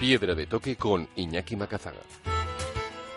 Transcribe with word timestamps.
Piedra 0.00 0.34
de 0.34 0.46
Toque 0.46 0.76
con 0.76 1.06
Iñaki 1.14 1.56
Macazaga. 1.56 2.00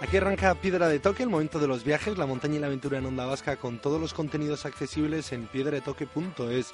Aquí 0.02 0.18
arranca 0.18 0.54
Piedra 0.56 0.90
de 0.90 1.00
Toque, 1.00 1.24
el 1.24 1.30
momento 1.30 1.58
de 1.58 1.66
los 1.66 1.86
viajes, 1.86 2.18
la 2.18 2.26
montaña 2.26 2.58
y 2.58 2.60
la 2.60 2.68
aventura 2.68 2.98
en 2.98 3.06
Onda 3.06 3.26
Vasca 3.26 3.56
con 3.56 3.80
todos 3.80 4.02
los 4.02 4.14
contenidos 4.14 4.66
accesibles 4.66 5.32
en 5.32 5.48
piedradetoque.es. 5.48 6.72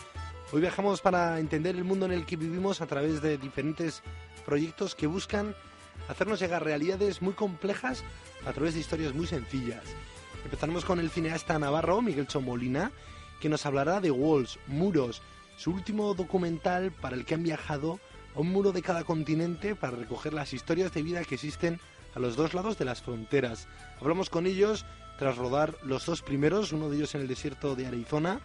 Hoy 0.52 0.62
viajamos 0.62 1.02
para 1.02 1.40
entender 1.40 1.76
el 1.76 1.84
mundo 1.84 2.08
en 2.08 2.14
el 2.14 2.26
que 2.26 2.38
vivimos 2.38 2.82
a 2.82 2.88
través 2.88 3.22
de 3.22 3.38
diferentes 3.38 4.02
proyectos 4.48 4.96
que 4.96 5.06
buscan 5.06 5.54
hacernos 6.08 6.40
llegar 6.40 6.64
realidades 6.64 7.22
muy 7.22 7.34
complejas 7.34 8.04
a 8.48 8.52
través 8.52 8.74
de 8.74 8.80
historias 8.80 9.14
muy 9.14 9.28
sencillas. 9.28 9.84
Empezaremos 10.44 10.86
con 10.86 11.00
el 11.00 11.12
cineasta 11.12 11.60
navarro 11.60 12.02
Miguel 12.02 12.26
Chomolina, 12.26 12.92
que 13.40 13.48
nos 13.48 13.64
hablará 13.68 14.02
de 14.02 14.10
Walls, 14.10 14.58
Muros, 14.66 15.22
su 15.56 15.70
último 15.70 16.16
documental 16.16 16.92
para 16.94 17.16
el 17.16 17.26
que 17.26 17.36
han 17.36 17.44
viajado 17.44 18.00
un 18.40 18.52
muro 18.52 18.72
de 18.72 18.82
cada 18.82 19.04
continente 19.04 19.76
para 19.76 19.98
recoger 19.98 20.34
las 20.34 20.54
historias 20.54 20.94
de 20.94 21.04
vida 21.04 21.24
que 21.26 21.36
existen 21.36 21.80
a 22.16 22.20
los 22.20 22.38
dos 22.38 22.54
lados 22.54 22.78
de 22.78 22.86
las 22.86 23.02
fronteras. 23.02 23.68
Hablamos 24.00 24.30
con 24.30 24.48
ellos 24.48 24.86
tras 25.18 25.38
rodar 25.38 25.76
los 25.84 26.06
dos 26.06 26.22
primeros, 26.22 26.72
uno 26.72 26.90
de 26.90 26.98
ellos 26.98 27.14
en 27.16 27.22
el 27.22 27.28
desierto 27.28 27.76
de 27.76 27.88
Arizona, 27.88 28.40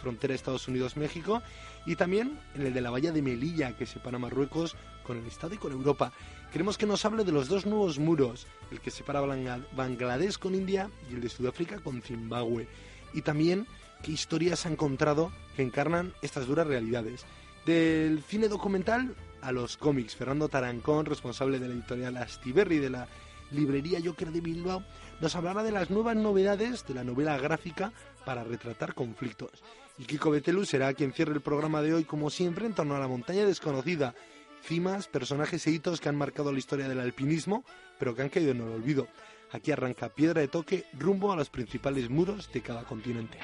frontera 0.00 0.34
Estados 0.34 0.66
Unidos-México, 0.66 1.42
y 1.86 1.94
también 1.94 2.40
en 2.56 2.66
el 2.66 2.74
de 2.74 2.80
la 2.80 2.90
bahía 2.90 3.12
de 3.12 3.22
Melilla, 3.22 3.76
que 3.76 3.86
separa 3.86 4.18
Marruecos 4.18 4.74
con 5.04 5.16
el 5.16 5.26
Estado 5.26 5.54
y 5.54 5.58
con 5.58 5.70
Europa. 5.70 6.12
Queremos 6.52 6.76
que 6.76 6.86
nos 6.86 7.04
hable 7.04 7.22
de 7.22 7.30
los 7.30 7.46
dos 7.46 7.66
nuevos 7.66 8.00
muros, 8.00 8.48
el 8.72 8.80
que 8.80 8.90
separa 8.90 9.20
Bangladesh 9.20 10.38
con 10.38 10.56
India 10.56 10.90
y 11.08 11.14
el 11.14 11.20
de 11.20 11.28
Sudáfrica 11.28 11.78
con 11.78 12.02
Zimbabue. 12.02 12.66
Y 13.14 13.22
también 13.22 13.68
qué 14.02 14.10
historias 14.10 14.66
ha 14.66 14.70
encontrado 14.70 15.30
que 15.54 15.62
encarnan 15.62 16.12
estas 16.20 16.48
duras 16.48 16.66
realidades. 16.66 17.24
Del 17.64 18.22
cine 18.22 18.48
documental 18.48 19.14
a 19.46 19.52
los 19.52 19.76
cómics. 19.76 20.16
Fernando 20.16 20.48
Tarancón, 20.48 21.06
responsable 21.06 21.60
de 21.60 21.68
la 21.68 21.74
editorial 21.74 22.16
Astiberri 22.16 22.78
de 22.78 22.90
la 22.90 23.06
librería 23.52 24.00
Joker 24.04 24.32
de 24.32 24.40
Bilbao, 24.40 24.82
nos 25.20 25.36
hablará 25.36 25.62
de 25.62 25.70
las 25.70 25.88
nuevas 25.88 26.16
novedades 26.16 26.84
de 26.84 26.94
la 26.94 27.04
novela 27.04 27.38
gráfica 27.38 27.92
para 28.24 28.42
retratar 28.42 28.94
conflictos. 28.94 29.62
Y 29.98 30.04
Kiko 30.04 30.30
Betelu 30.30 30.64
será 30.64 30.92
quien 30.94 31.12
cierre 31.12 31.32
el 31.32 31.40
programa 31.40 31.80
de 31.80 31.94
hoy, 31.94 32.04
como 32.04 32.28
siempre, 32.28 32.66
en 32.66 32.74
torno 32.74 32.96
a 32.96 32.98
la 32.98 33.06
montaña 33.06 33.46
desconocida. 33.46 34.14
Cimas, 34.62 35.06
personajes 35.06 35.64
e 35.68 35.70
hitos 35.70 36.00
que 36.00 36.08
han 36.08 36.16
marcado 36.16 36.52
la 36.52 36.58
historia 36.58 36.88
del 36.88 36.98
alpinismo, 36.98 37.64
pero 38.00 38.16
que 38.16 38.22
han 38.22 38.28
caído 38.30 38.50
en 38.50 38.62
el 38.62 38.68
olvido. 38.68 39.06
Aquí 39.52 39.70
arranca 39.70 40.08
Piedra 40.08 40.40
de 40.40 40.48
Toque 40.48 40.86
rumbo 40.98 41.32
a 41.32 41.36
los 41.36 41.50
principales 41.50 42.10
muros 42.10 42.50
de 42.52 42.62
cada 42.62 42.82
continente. 42.82 43.38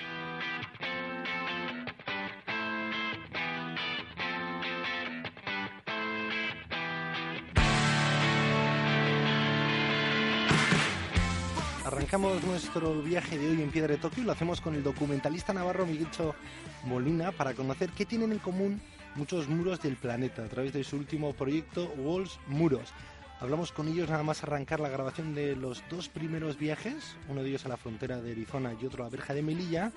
Arrancamos 12.02 12.42
nuestro 12.42 13.00
viaje 13.00 13.38
de 13.38 13.48
hoy 13.48 13.62
en 13.62 13.70
Piedra 13.70 13.92
de 13.92 13.96
Tokio 13.96 14.24
lo 14.24 14.32
hacemos 14.32 14.60
con 14.60 14.74
el 14.74 14.82
documentalista 14.82 15.52
navarro 15.52 15.86
Miguelcho 15.86 16.34
Molina 16.84 17.30
para 17.30 17.54
conocer 17.54 17.90
qué 17.90 18.04
tienen 18.04 18.32
en 18.32 18.40
común 18.40 18.82
muchos 19.14 19.48
muros 19.48 19.80
del 19.80 19.94
planeta 19.94 20.44
a 20.44 20.48
través 20.48 20.72
de 20.72 20.82
su 20.82 20.96
último 20.96 21.32
proyecto 21.32 21.94
Walls 21.98 22.40
Muros. 22.48 22.92
Hablamos 23.38 23.70
con 23.70 23.86
ellos 23.86 24.10
nada 24.10 24.24
más 24.24 24.42
arrancar 24.42 24.80
la 24.80 24.88
grabación 24.88 25.32
de 25.36 25.54
los 25.54 25.84
dos 25.88 26.08
primeros 26.08 26.58
viajes, 26.58 27.16
uno 27.28 27.44
de 27.44 27.50
ellos 27.50 27.66
a 27.66 27.68
la 27.68 27.76
frontera 27.76 28.20
de 28.20 28.32
Arizona 28.32 28.74
y 28.82 28.84
otro 28.84 29.04
a 29.04 29.08
Verja 29.08 29.32
de 29.32 29.42
Melilla, 29.42 29.92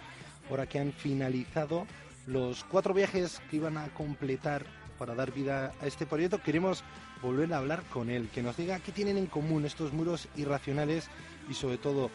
ahora 0.51 0.67
que 0.67 0.77
han 0.77 0.93
finalizado 0.93 1.87
los 2.27 2.66
cuatro 2.66 2.93
viajes 2.93 3.41
que 3.49 3.55
iban 3.55 3.79
a 3.79 3.87
completar 3.95 4.63
para 4.99 5.16
dar 5.16 5.31
vida 5.31 5.73
a 5.81 5.87
este 5.87 6.05
proyecto. 6.05 6.39
Queremos 6.39 6.83
volver 7.23 7.51
a 7.51 7.57
hablar 7.57 7.81
con 7.91 8.11
él, 8.11 8.29
que 8.29 8.43
nos 8.43 8.57
diga 8.57 8.79
qué 8.79 8.91
tienen 8.91 9.17
en 9.17 9.25
común 9.25 9.66
estos 9.66 9.91
muros 9.91 10.27
irracionales 10.35 11.09
y 11.50 11.53
sobre 11.53 11.78
todo 11.78 12.09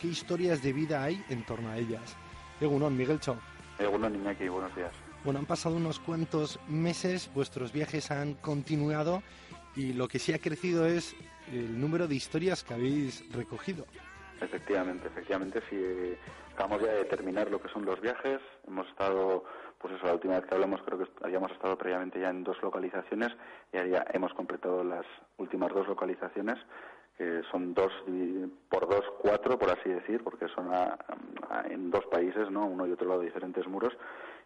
qué 0.00 0.08
historias 0.08 0.62
de 0.62 0.72
vida 0.72 1.02
hay 1.02 1.22
en 1.28 1.44
torno 1.44 1.68
a 1.68 1.76
ellas. 1.76 2.16
Egunon, 2.60 2.96
Miguel 2.96 3.20
Cho. 3.20 3.36
Egunon, 3.78 4.14
Iñaki, 4.14 4.48
buenos 4.48 4.74
días. 4.74 4.92
Bueno, 5.24 5.40
han 5.40 5.46
pasado 5.46 5.76
unos 5.76 5.98
cuantos 6.00 6.58
meses, 6.68 7.30
vuestros 7.34 7.72
viajes 7.72 8.10
han 8.10 8.34
continuado 8.34 9.22
y 9.76 9.92
lo 9.92 10.08
que 10.08 10.18
sí 10.18 10.32
ha 10.32 10.38
crecido 10.38 10.86
es 10.86 11.14
el 11.52 11.80
número 11.80 12.06
de 12.06 12.14
historias 12.14 12.64
que 12.64 12.74
habéis 12.74 13.24
recogido. 13.32 13.86
Efectivamente, 14.40 15.08
efectivamente, 15.08 15.62
sí. 15.68 15.76
Acabamos 16.54 16.82
ya 16.82 16.92
de 16.92 17.04
terminar 17.04 17.50
lo 17.50 17.60
que 17.60 17.68
son 17.68 17.84
los 17.84 18.00
viajes. 18.00 18.40
Hemos 18.66 18.88
estado, 18.88 19.44
pues 19.78 19.94
eso, 19.94 20.06
la 20.06 20.14
última 20.14 20.34
vez 20.40 20.48
que 20.48 20.54
hablamos 20.54 20.80
creo 20.82 20.98
que 20.98 21.06
habíamos 21.22 21.52
estado 21.52 21.78
previamente 21.78 22.20
ya 22.20 22.30
en 22.30 22.42
dos 22.42 22.60
localizaciones 22.62 23.30
y 23.72 23.76
ya 23.76 24.04
hemos 24.12 24.34
completado 24.34 24.82
las 24.82 25.06
últimas 25.36 25.72
dos 25.72 25.86
localizaciones 25.86 26.58
que 27.18 27.42
son 27.50 27.74
dos 27.74 27.92
por 28.68 28.88
dos 28.88 29.04
cuatro 29.20 29.58
por 29.58 29.70
así 29.70 29.90
decir 29.90 30.22
porque 30.22 30.46
son 30.48 30.70
en 31.68 31.90
dos 31.90 32.06
países 32.06 32.50
no 32.50 32.66
uno 32.66 32.86
y 32.86 32.92
otro 32.92 33.08
lado 33.08 33.20
diferentes 33.20 33.66
muros 33.66 33.92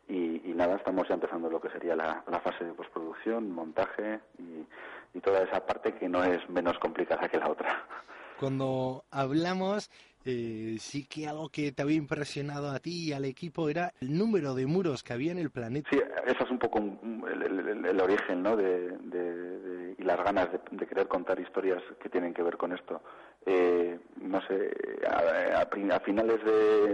y, 0.09 0.41
nada 0.55 0.77
estamos 0.77 1.07
ya 1.09 1.15
empezando 1.15 1.49
lo 1.49 1.61
que 1.61 1.71
sería 1.71 1.95
la, 1.95 2.23
fase 2.43 2.65
de 2.65 2.73
postproducción 2.73 3.51
montaje 3.51 4.21
y, 4.39 5.17
y, 5.17 5.21
toda 5.21 5.43
esa 5.43 5.65
parte 5.65 5.95
que 5.95 6.09
no 6.09 6.25
es 6.25 6.49
menos 6.51 6.79
complicada 6.79 7.29
que 7.29 7.39
la 7.39 7.49
otra 7.49 7.87
cuando 8.39 9.05
hablamos 9.11 9.91
eh, 10.25 10.77
sí 10.79 11.05
que 11.07 11.27
algo 11.27 11.49
que 11.49 11.73
te 11.73 11.83
había 11.83 11.97
impresionado 11.97 12.71
a 12.71 12.79
ti 12.79 13.09
y 13.09 13.13
al 13.13 13.25
equipo 13.25 13.69
era 13.69 13.93
el 14.01 14.17
número 14.17 14.55
de 14.55 14.67
muros 14.67 15.03
que 15.03 15.13
había 15.13 15.33
en 15.33 15.39
el 15.39 15.51
planeta. 15.51 15.91
Sí, 15.91 16.01
eso 16.27 16.45
es 16.45 16.51
un 16.51 16.59
poco 16.61 16.79
el, 16.79 18.01
origen 18.01 18.43
¿no? 18.43 18.57
de, 18.57 18.97
las 20.03 20.23
ganas 20.23 20.49
de, 20.71 20.87
querer 20.87 21.09
contar 21.09 21.39
historias 21.41 21.83
que 22.01 22.09
tienen 22.09 22.35
que 22.35 22.43
ver 22.43 22.57
con 22.57 22.73
esto. 22.73 23.01
Eh, 23.47 23.99
no 24.21 24.41
sé, 24.43 24.71
a, 25.09 26.01
finales 26.01 26.45
de. 26.45 26.93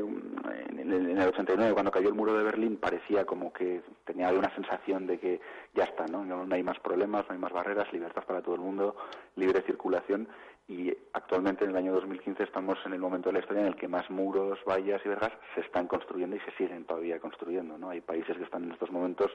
En 0.78 1.18
el, 1.18 1.28
89, 1.28 1.74
cuando 1.74 1.90
cayó 1.90 2.08
el 2.08 2.14
muro 2.14 2.34
de 2.34 2.44
Berlín, 2.44 2.78
parecía 2.78 3.26
como 3.26 3.52
que 3.52 3.82
tenía 4.04 4.30
una 4.30 4.54
sensación 4.54 5.06
de 5.06 5.18
que 5.18 5.40
ya 5.74 5.84
está, 5.84 6.06
¿no? 6.06 6.24
No 6.24 6.54
hay 6.54 6.62
más 6.62 6.78
problemas, 6.78 7.26
no 7.28 7.34
hay 7.34 7.38
más 7.38 7.52
barreras, 7.52 7.92
libertad 7.92 8.24
para 8.24 8.40
todo 8.40 8.54
el 8.54 8.62
mundo, 8.62 8.96
libre 9.36 9.62
circulación 9.62 10.28
y 10.68 10.94
actualmente 11.14 11.64
en 11.64 11.70
el 11.70 11.76
año 11.78 11.94
2015 11.94 12.42
estamos 12.42 12.78
en 12.84 12.92
el 12.92 13.00
momento 13.00 13.30
de 13.30 13.34
la 13.34 13.38
historia 13.38 13.62
en 13.62 13.68
el 13.68 13.76
que 13.76 13.88
más 13.88 14.08
muros, 14.10 14.58
vallas 14.68 15.00
y 15.02 15.08
vergas 15.08 15.32
se 15.54 15.62
están 15.62 15.86
construyendo 15.86 16.36
y 16.36 16.40
se 16.40 16.50
siguen 16.52 16.84
todavía 16.84 17.18
construyendo. 17.18 17.78
¿no? 17.78 17.88
Hay 17.88 18.02
países 18.02 18.36
que 18.36 18.44
están 18.44 18.64
en 18.64 18.72
estos 18.72 18.90
momentos 18.90 19.30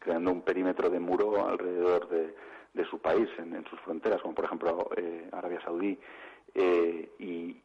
creando 0.00 0.32
un 0.32 0.42
perímetro 0.42 0.90
de 0.90 0.98
muro 0.98 1.46
alrededor 1.46 2.08
de, 2.08 2.34
su 2.82 2.98
país, 2.98 3.28
en, 3.38 3.64
sus 3.70 3.78
fronteras, 3.80 4.20
como 4.20 4.34
por 4.34 4.46
ejemplo 4.46 4.90
eh, 4.96 5.28
Arabia 5.32 5.60
Saudí. 5.62 5.98
Eh, 6.56 7.10
y, 7.18 7.60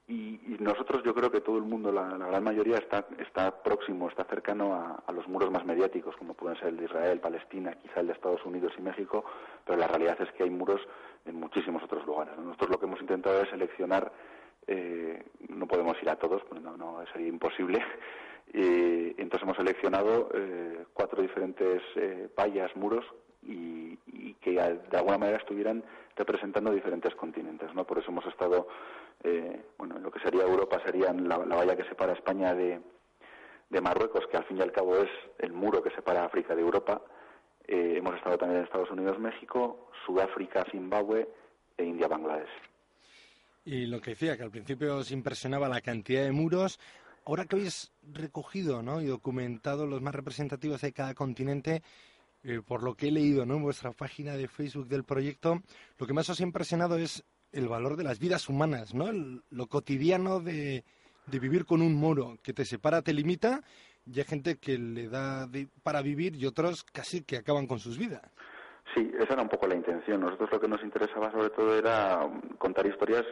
nosotros, 0.59 1.03
yo 1.03 1.15
creo 1.15 1.31
que 1.31 1.39
todo 1.39 1.57
el 1.57 1.63
mundo, 1.63 1.91
la, 1.91 2.17
gran 2.17 2.43
mayoría, 2.43 2.77
está, 2.77 3.05
está 3.17 3.63
próximo, 3.63 4.09
está 4.09 4.25
cercano 4.25 4.73
a, 4.75 5.11
los 5.13 5.27
muros 5.27 5.49
más 5.51 5.65
mediáticos, 5.65 6.17
como 6.17 6.33
pueden 6.33 6.57
ser 6.57 6.69
el 6.69 6.77
de 6.77 6.85
Israel, 6.85 7.19
Palestina, 7.19 7.75
quizá 7.75 8.01
el 8.01 8.07
de 8.07 8.13
Estados 8.13 8.45
Unidos 8.45 8.73
y 8.77 8.81
México, 8.81 9.23
pero 9.65 9.77
la 9.79 9.87
realidad 9.87 10.21
es 10.21 10.31
que 10.33 10.43
hay 10.43 10.49
muros 10.49 10.81
en 11.25 11.35
muchísimos 11.35 11.81
otros 11.81 12.05
lugares. 12.05 12.37
Nosotros 12.37 12.71
lo 12.71 12.79
que 12.79 12.85
hemos 12.87 12.99
intentado 12.99 13.41
es 13.41 13.49
seleccionar, 13.49 14.11
eh, 14.67 15.23
no 15.47 15.65
podemos 15.65 16.01
ir 16.03 16.09
a 16.09 16.17
todos, 16.17 16.43
pues 16.49 16.61
no, 16.61 16.75
no 16.75 17.03
sería 17.13 17.29
imposible, 17.29 17.81
entonces 18.53 19.43
hemos 19.43 19.57
seleccionado 19.57 20.29
eh, 20.33 20.83
cuatro 20.93 21.21
diferentes 21.21 21.81
vallas, 22.37 22.75
muros, 22.75 23.05
y, 23.43 23.97
que 24.41 24.51
de 24.51 24.97
alguna 24.97 25.17
manera 25.17 25.37
estuvieran 25.37 25.83
representando 26.15 26.71
diferentes 26.71 27.13
continentes, 27.15 27.73
¿no? 27.73 27.85
Por 27.85 27.99
eso 27.99 28.09
hemos 28.09 28.25
estado, 28.25 28.67
eh, 29.23 29.63
bueno, 29.77 29.97
en 29.97 30.03
lo 30.03 30.11
que 30.11 30.19
sería 30.19 30.43
Europa 30.43 30.81
serían 30.85 31.27
la, 31.27 31.37
valla 31.37 31.75
que 31.75 31.83
separa 31.83 32.13
España 32.13 32.53
de, 32.53 32.79
de, 33.69 33.81
Marruecos, 33.81 34.25
que 34.31 34.37
al 34.37 34.45
fin 34.45 34.57
y 34.57 34.61
al 34.61 34.71
cabo 34.71 34.97
es 34.97 35.09
el 35.39 35.51
muro 35.51 35.83
que 35.83 35.91
separa 35.91 36.25
África 36.25 36.55
de 36.55 36.61
Europa. 36.61 37.01
Eh, 37.67 37.95
hemos 37.97 38.15
estado 38.15 38.37
también 38.37 38.59
en 38.59 38.65
Estados 38.65 38.91
Unidos, 38.91 39.19
México, 39.19 39.89
Sudáfrica, 40.05 40.65
Zimbabue 40.71 41.27
e 41.77 41.83
India, 41.83 42.07
Bangladesh. 42.07 42.49
Y 43.65 43.85
lo 43.85 44.01
que 44.01 44.11
decía, 44.11 44.37
que 44.37 44.43
al 44.43 44.51
principio 44.51 44.97
os 44.97 45.11
impresionaba 45.11 45.69
la 45.69 45.81
cantidad 45.81 46.23
de 46.23 46.31
muros, 46.31 46.79
ahora 47.25 47.45
que 47.45 47.57
habéis 47.57 47.91
recogido 48.01 48.81
¿no? 48.81 49.01
y 49.01 49.05
documentado 49.05 49.85
los 49.85 50.01
más 50.01 50.15
representativos 50.15 50.81
de 50.81 50.93
cada 50.93 51.13
continente, 51.13 51.83
eh, 52.43 52.61
por 52.65 52.83
lo 52.83 52.95
que 52.95 53.07
he 53.07 53.11
leído 53.11 53.45
¿no? 53.45 53.55
en 53.55 53.63
vuestra 53.63 53.91
página 53.91 54.35
de 54.37 54.47
Facebook 54.47 54.87
del 54.87 55.03
proyecto, 55.03 55.61
lo 55.97 56.07
que 56.07 56.13
más 56.13 56.29
os 56.29 56.39
ha 56.39 56.43
impresionado 56.43 56.97
es 56.97 57.23
el 57.51 57.67
valor 57.67 57.95
de 57.97 58.03
las 58.03 58.19
vidas 58.19 58.47
humanas, 58.47 58.93
¿no? 58.93 59.11
lo 59.49 59.67
cotidiano 59.67 60.39
de, 60.39 60.83
de, 61.25 61.39
vivir 61.39 61.65
con 61.65 61.81
un 61.81 61.95
muro 61.95 62.37
que 62.43 62.53
te 62.53 62.65
separa, 62.65 63.01
te 63.01 63.13
limita, 63.13 63.63
y 64.05 64.19
hay 64.19 64.25
gente 64.25 64.57
que 64.57 64.77
le 64.77 65.09
da 65.09 65.49
para 65.83 66.01
vivir 66.01 66.35
y 66.35 66.45
otros 66.45 66.83
casi 66.83 67.23
que 67.23 67.37
acaban 67.37 67.67
con 67.67 67.79
sus 67.79 67.97
vidas. 67.97 68.21
Sí, 68.95 69.11
esa 69.19 69.33
era 69.33 69.43
un 69.43 69.49
poco 69.49 69.67
la 69.67 69.75
intención. 69.75 70.21
Nosotros 70.21 70.49
lo 70.51 70.59
que 70.59 70.67
nos 70.67 70.81
interesaba 70.81 71.31
sobre 71.31 71.49
todo 71.51 71.77
era 71.77 72.27
contar 72.57 72.87
historias 72.87 73.25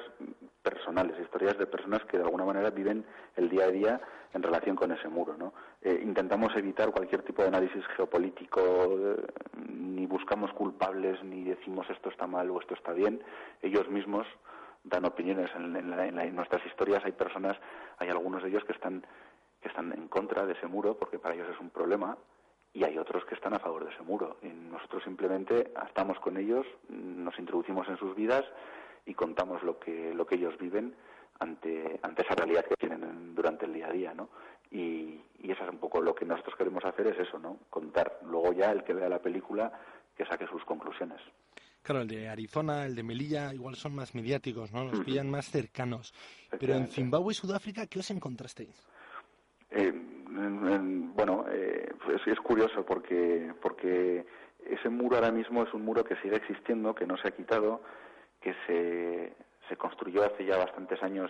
personales, 0.69 1.17
historias 1.21 1.57
de 1.57 1.65
personas 1.65 2.03
que 2.05 2.17
de 2.17 2.23
alguna 2.23 2.43
manera 2.43 2.69
viven 2.71 3.05
el 3.37 3.49
día 3.49 3.65
a 3.65 3.71
día 3.71 4.01
en 4.33 4.43
relación 4.43 4.75
con 4.75 4.91
ese 4.91 5.07
muro. 5.07 5.35
¿no? 5.37 5.53
Eh, 5.81 6.01
intentamos 6.03 6.53
evitar 6.57 6.91
cualquier 6.91 7.21
tipo 7.21 7.41
de 7.41 7.47
análisis 7.47 7.85
geopolítico, 7.95 8.59
eh, 8.61 9.27
ni 9.69 10.05
buscamos 10.05 10.51
culpables, 10.51 11.23
ni 11.23 11.43
decimos 11.43 11.89
esto 11.89 12.09
está 12.09 12.27
mal 12.27 12.49
o 12.51 12.59
esto 12.59 12.73
está 12.73 12.91
bien. 12.91 13.21
Ellos 13.61 13.87
mismos 13.89 14.27
dan 14.83 15.05
opiniones 15.05 15.49
en, 15.55 15.75
en 15.75 16.35
nuestras 16.35 16.65
historias. 16.65 17.05
Hay 17.05 17.13
personas, 17.13 17.55
hay 17.97 18.09
algunos 18.09 18.43
de 18.43 18.49
ellos 18.49 18.65
que 18.65 18.73
están 18.73 19.05
que 19.61 19.69
están 19.69 19.91
en 19.91 20.07
contra 20.07 20.45
de 20.45 20.53
ese 20.53 20.67
muro 20.67 20.95
porque 20.97 21.17
para 21.17 21.33
ellos 21.33 21.47
es 21.49 21.59
un 21.59 21.71
problema 21.71 22.15
y 22.73 22.83
hay 22.83 22.97
otros 22.99 23.25
que 23.25 23.33
están 23.33 23.55
a 23.55 23.59
favor 23.59 23.85
de 23.85 23.91
ese 23.91 24.03
muro. 24.03 24.37
Y 24.43 24.49
nosotros 24.49 25.03
simplemente 25.03 25.71
estamos 25.87 26.19
con 26.19 26.37
ellos, 26.37 26.65
nos 26.89 27.37
introducimos 27.39 27.87
en 27.89 27.97
sus 27.97 28.15
vidas 28.15 28.45
y 29.07 29.13
contamos 29.13 29.63
lo 29.63 29.79
que, 29.79 30.13
lo 30.13 30.27
que 30.27 30.35
ellos 30.35 30.57
viven 30.59 30.93
ante, 31.39 31.99
ante 32.03 32.21
esa 32.21 32.35
realidad 32.35 32.65
que 32.65 32.75
tienen 32.75 33.33
durante 33.33 33.65
el 33.65 33.73
día 33.73 33.87
a 33.87 33.91
día, 33.91 34.13
¿no? 34.13 34.29
Y, 34.69 35.19
y 35.39 35.51
eso 35.51 35.63
es 35.63 35.69
un 35.69 35.79
poco 35.79 36.01
lo 36.01 36.13
que 36.13 36.25
nosotros 36.25 36.55
queremos 36.55 36.83
hacer, 36.85 37.07
es 37.07 37.19
eso, 37.19 37.39
¿no? 37.39 37.57
Contar. 37.69 38.19
Luego 38.25 38.53
ya 38.53 38.71
el 38.71 38.83
que 38.83 38.93
vea 38.93 39.09
la 39.09 39.21
película 39.21 39.71
que 40.15 40.25
saque 40.25 40.45
sus 40.47 40.63
conclusiones. 40.65 41.21
Claro, 41.83 42.01
el 42.01 42.07
de 42.09 42.27
Arizona, 42.27 42.85
el 42.85 42.95
de 42.95 43.03
Melilla, 43.03 43.53
igual 43.53 43.75
son 43.75 43.95
más 43.95 44.13
mediáticos, 44.13 44.73
¿no? 44.73 44.83
Los 44.83 44.99
pillan 45.05 45.31
más 45.31 45.49
cercanos. 45.49 46.13
Pero 46.59 46.73
en 46.73 46.87
Zimbabue 46.87 47.31
y 47.31 47.35
Sudáfrica, 47.35 47.87
¿qué 47.87 47.99
os 47.99 48.11
encontrasteis? 48.11 48.75
Eh, 49.71 49.93
bueno, 51.15 51.45
eh, 51.49 51.93
pues 52.03 52.19
es 52.27 52.39
curioso 52.41 52.85
porque, 52.85 53.53
porque 53.61 54.25
ese 54.65 54.89
muro 54.89 55.15
ahora 55.15 55.31
mismo 55.31 55.63
es 55.63 55.73
un 55.73 55.85
muro 55.85 56.03
que 56.03 56.17
sigue 56.17 56.35
existiendo, 56.35 56.93
que 56.93 57.05
no 57.05 57.15
se 57.17 57.29
ha 57.29 57.31
quitado, 57.31 57.81
que 58.47 59.33
se, 59.67 59.75
construyó 59.75 60.23
hace 60.23 60.45
ya 60.45 60.57
bastantes 60.57 61.01
años 61.03 61.29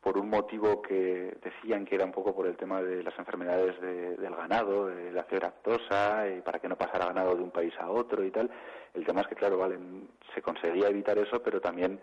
por 0.00 0.16
un 0.16 0.30
motivo 0.30 0.80
que 0.80 1.36
decían 1.42 1.84
que 1.84 1.96
era 1.96 2.04
un 2.04 2.12
poco 2.12 2.34
por 2.34 2.46
el 2.46 2.56
tema 2.56 2.80
de 2.80 3.02
las 3.02 3.18
enfermedades 3.18 3.78
del 3.80 4.34
ganado, 4.34 4.86
de 4.86 5.12
la 5.12 5.24
fiebre 5.24 5.48
y 6.36 6.40
para 6.40 6.58
que 6.58 6.68
no 6.68 6.76
pasara 6.76 7.06
ganado 7.06 7.34
de 7.34 7.42
un 7.42 7.50
país 7.50 7.74
a 7.78 7.90
otro 7.90 8.24
y 8.24 8.30
tal. 8.30 8.50
El 8.94 9.04
tema 9.04 9.22
es 9.22 9.26
que, 9.26 9.34
claro, 9.34 9.58
vale, 9.58 9.78
se 10.34 10.40
conseguía 10.40 10.88
evitar 10.88 11.18
eso, 11.18 11.42
pero 11.42 11.60
también, 11.60 12.00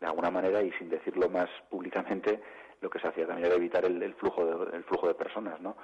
de 0.00 0.06
alguna 0.06 0.30
manera, 0.30 0.60
y 0.62 0.72
sin 0.72 0.90
decirlo 0.90 1.30
más 1.30 1.48
públicamente, 1.70 2.40
lo 2.82 2.90
que 2.90 2.98
se 2.98 3.08
hacía 3.08 3.26
también 3.26 3.46
era 3.46 3.56
evitar 3.56 3.84
el, 3.86 4.14
flujo 4.14 4.44
de, 4.44 4.76
el 4.76 4.84
flujo 4.84 5.08
de 5.08 5.14
personas, 5.14 5.60
¿no? 5.60 5.76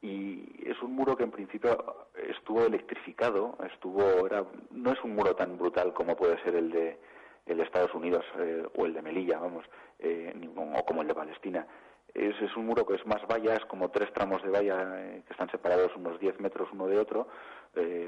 Y 0.00 0.68
es 0.68 0.82
un 0.82 0.92
muro 0.94 1.16
que 1.16 1.22
en 1.22 1.30
principio 1.30 2.08
estuvo 2.28 2.64
electrificado, 2.64 3.56
estuvo 3.72 4.26
era 4.26 4.44
no 4.72 4.90
es 4.90 5.04
un 5.04 5.14
muro 5.14 5.36
tan 5.36 5.56
brutal 5.56 5.92
como 5.92 6.16
puede 6.16 6.42
ser 6.42 6.56
el 6.56 6.72
de 6.72 6.98
el 7.46 7.56
de 7.56 7.62
Estados 7.64 7.94
Unidos 7.94 8.24
eh, 8.38 8.66
o 8.76 8.86
el 8.86 8.94
de 8.94 9.02
Melilla, 9.02 9.38
vamos, 9.38 9.64
eh, 9.98 10.34
o 10.56 10.84
como 10.84 11.02
el 11.02 11.08
de 11.08 11.14
Palestina. 11.14 11.66
Es, 12.14 12.34
es, 12.42 12.54
un 12.56 12.66
muro 12.66 12.84
que 12.84 12.94
es 12.94 13.06
más 13.06 13.26
vallas, 13.26 13.64
como 13.66 13.90
tres 13.90 14.12
tramos 14.12 14.42
de 14.42 14.50
valla 14.50 15.00
eh, 15.00 15.22
que 15.26 15.32
están 15.32 15.50
separados 15.50 15.96
unos 15.96 16.20
10 16.20 16.40
metros 16.40 16.68
uno 16.72 16.86
de 16.86 16.98
otro, 16.98 17.26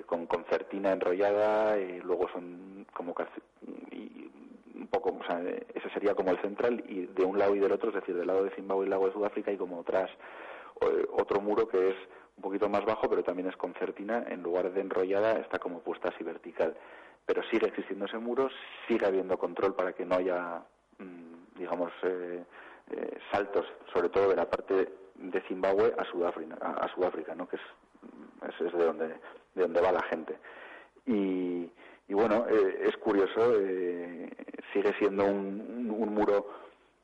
con 0.05 0.27
concertina 0.27 0.93
enrollada, 0.93 1.79
y 1.79 2.01
luego 2.01 2.29
son 2.29 2.87
como 2.93 3.15
y 3.91 4.31
un 4.75 4.89
poco, 4.89 5.17
o 5.19 5.25
sea, 5.27 5.41
ese 5.75 5.89
sería 5.95 6.15
como 6.15 6.33
el 6.33 6.39
central 6.43 6.85
y 6.87 7.07
de 7.07 7.25
un 7.25 7.39
lado 7.39 7.55
y 7.55 7.61
del 7.61 7.73
otro, 7.73 7.89
es 7.89 7.95
decir, 7.95 8.15
del 8.15 8.27
lado 8.27 8.45
de 8.45 8.51
Zimbabue 8.51 8.83
y 8.83 8.85
del 8.85 8.91
lado 8.91 9.07
de 9.07 9.15
Sudáfrica 9.15 9.51
y 9.53 9.57
como 9.57 9.79
otras 9.79 10.11
otro 11.13 11.41
muro 11.41 11.67
que 11.67 11.91
es 11.91 11.97
un 12.37 12.43
poquito 12.43 12.69
más 12.69 12.85
bajo, 12.85 13.09
pero 13.09 13.23
también 13.23 13.49
es 13.49 13.57
concertina, 13.57 14.25
en 14.29 14.43
lugar 14.43 14.73
de 14.73 14.81
enrollada 14.81 15.39
está 15.39 15.59
como 15.59 15.81
puesta 15.81 16.09
así 16.09 16.25
vertical. 16.25 16.77
Pero 17.27 17.43
sigue 17.45 17.67
existiendo 17.69 18.05
ese 18.05 18.19
muro, 18.19 18.49
sigue 18.87 19.07
habiendo 19.07 19.39
control 19.39 19.75
para 19.75 19.93
que 19.93 20.05
no 20.05 20.17
haya, 20.17 20.63
mm, 20.99 21.59
digamos, 21.59 21.93
eh, 22.03 22.45
eh, 22.91 23.19
saltos, 23.33 23.67
sobre 23.93 24.11
todo 24.11 24.29
de 24.29 24.37
la 24.37 24.49
parte 24.49 24.93
de 25.15 25.41
Zimbabue 25.43 25.95
a 25.97 26.05
Sudáfrica, 26.05 26.57
a, 26.61 26.87
Sudáfrica 26.89 27.35
¿no? 27.35 27.49
que 27.49 27.57
es, 27.57 27.63
es, 28.61 28.73
de 28.73 28.85
donde 28.85 29.09
de 29.55 29.63
donde 29.63 29.81
va 29.81 29.93
la 29.93 30.03
gente. 30.03 30.37
Y, 31.07 31.71
y 32.09 32.15
bueno, 32.15 32.47
eh, 32.49 32.89
es 32.89 32.97
curioso, 32.99 33.55
eh, 33.59 34.29
sigue 34.73 34.93
siendo 34.99 35.25
un, 35.25 35.87
muro 35.89 36.47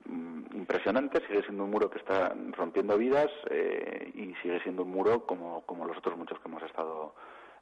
mm, 0.05 0.57
impresionante, 0.57 1.21
sigue 1.27 1.43
siendo 1.43 1.65
un 1.65 1.71
muro 1.71 1.89
que 1.89 1.99
está 1.99 2.35
rompiendo 2.53 2.99
vidas 2.99 3.31
y 4.15 4.35
sigue 4.43 4.61
siendo 4.63 4.83
un 4.83 4.91
muro 4.91 5.25
como, 5.25 5.63
como 5.63 5.87
los 5.87 5.97
otros 5.97 6.19
muchos 6.19 6.39
que 6.41 6.49
hemos 6.49 6.63
estado 6.63 7.15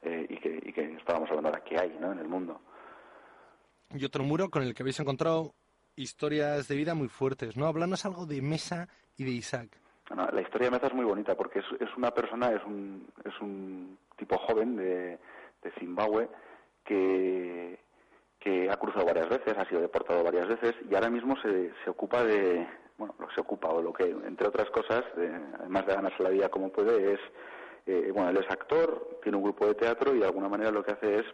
y, 0.03 0.37
que, 0.37 0.61
y 0.63 0.73
que 0.73 0.93
estábamos 0.95 1.29
hablando 1.29 1.49
ahora 1.49 1.63
que 1.63 1.79
hay 1.79 1.97
¿no? 1.99 2.11
en 2.11 2.19
el 2.19 2.27
mundo. 2.27 2.61
Y 3.93 4.05
otro 4.05 4.23
muro 4.23 4.49
con 4.49 4.63
el 4.63 4.73
que 4.73 4.83
habéis 4.83 4.99
encontrado 4.99 5.53
historias 5.95 6.67
de 6.67 6.75
vida 6.75 6.93
muy 6.93 7.07
fuertes, 7.07 7.57
¿no? 7.57 7.65
Hablanos 7.65 8.05
algo 8.05 8.25
de 8.25 8.41
Mesa 8.41 8.87
y 9.17 9.25
de 9.25 9.31
Isaac. 9.31 9.69
la 10.09 10.41
historia 10.41 10.67
de 10.67 10.71
Mesa 10.71 10.87
es 10.87 10.93
muy 10.93 11.05
bonita 11.05 11.35
porque 11.35 11.59
es, 11.59 11.65
es 11.79 11.89
una 11.97 12.11
persona, 12.11 12.51
es 12.51 12.63
un, 12.65 13.07
es 13.25 13.33
un 13.41 13.97
tipo 14.15 14.37
joven 14.37 14.77
de, 14.77 15.19
de 15.61 15.71
Zimbabue 15.79 16.29
que, 16.85 17.79
que 18.39 18.69
ha 18.69 18.77
cruzado 18.77 19.05
varias 19.05 19.29
veces, 19.29 19.57
ha 19.57 19.65
sido 19.65 19.81
deportado 19.81 20.23
varias 20.23 20.47
veces 20.47 20.75
y 20.89 20.95
ahora 20.95 21.09
mismo 21.09 21.35
se, 21.41 21.71
se 21.83 21.89
ocupa 21.89 22.23
de, 22.23 22.65
bueno, 22.97 23.15
lo 23.19 23.27
que 23.27 23.35
se 23.35 23.41
ocupa 23.41 23.69
o 23.69 23.81
lo 23.81 23.93
que, 23.93 24.03
entre 24.03 24.47
otras 24.47 24.69
cosas, 24.69 25.03
además 25.59 25.85
de 25.85 25.93
ganarse 25.95 26.23
la 26.23 26.29
vida 26.29 26.49
como 26.49 26.69
puede, 26.69 27.13
es, 27.13 27.19
eh, 27.85 28.11
bueno, 28.13 28.29
él 28.29 28.37
es 28.37 28.49
actor, 28.49 29.19
tiene 29.23 29.37
un 29.37 29.43
grupo 29.43 29.65
de 29.65 29.75
teatro 29.75 30.15
y 30.15 30.19
de 30.19 30.25
alguna 30.25 30.49
manera 30.49 30.71
lo 30.71 30.83
que 30.83 30.91
hace 30.91 31.19
es 31.19 31.25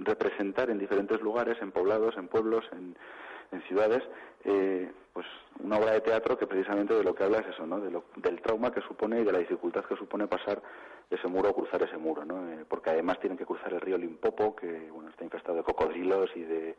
representar 0.00 0.70
en 0.70 0.78
diferentes 0.78 1.20
lugares, 1.20 1.58
en 1.60 1.72
poblados, 1.72 2.16
en 2.16 2.28
pueblos, 2.28 2.64
en, 2.72 2.96
ciudades, 3.68 4.02
eh, 4.44 4.90
pues 5.12 5.24
una 5.60 5.78
obra 5.78 5.92
de 5.92 6.00
teatro 6.00 6.36
que 6.36 6.44
precisamente 6.44 6.92
de 6.92 7.04
lo 7.04 7.14
que 7.14 7.22
habla 7.22 7.38
es 7.38 7.46
eso, 7.54 7.64
¿no? 7.64 7.78
De 7.78 7.88
lo, 7.88 8.06
del 8.16 8.42
trauma 8.42 8.72
que 8.72 8.80
supone 8.80 9.20
y 9.20 9.24
de 9.24 9.30
la 9.30 9.38
dificultad 9.38 9.84
que 9.84 9.94
supone 9.94 10.26
pasar 10.26 10.60
ese 11.08 11.28
muro 11.28 11.50
o 11.50 11.54
cruzar 11.54 11.80
ese 11.84 11.96
muro, 11.96 12.24
¿no? 12.24 12.50
Eh, 12.50 12.64
porque 12.68 12.90
además 12.90 13.20
tienen 13.20 13.38
que 13.38 13.46
cruzar 13.46 13.72
el 13.72 13.80
río 13.80 13.96
Limpopo, 13.96 14.56
que 14.56 14.90
bueno 14.90 15.10
está 15.10 15.22
infestado 15.22 15.58
de 15.58 15.62
cocodrilos 15.62 16.30
y 16.34 16.42
de 16.42 16.74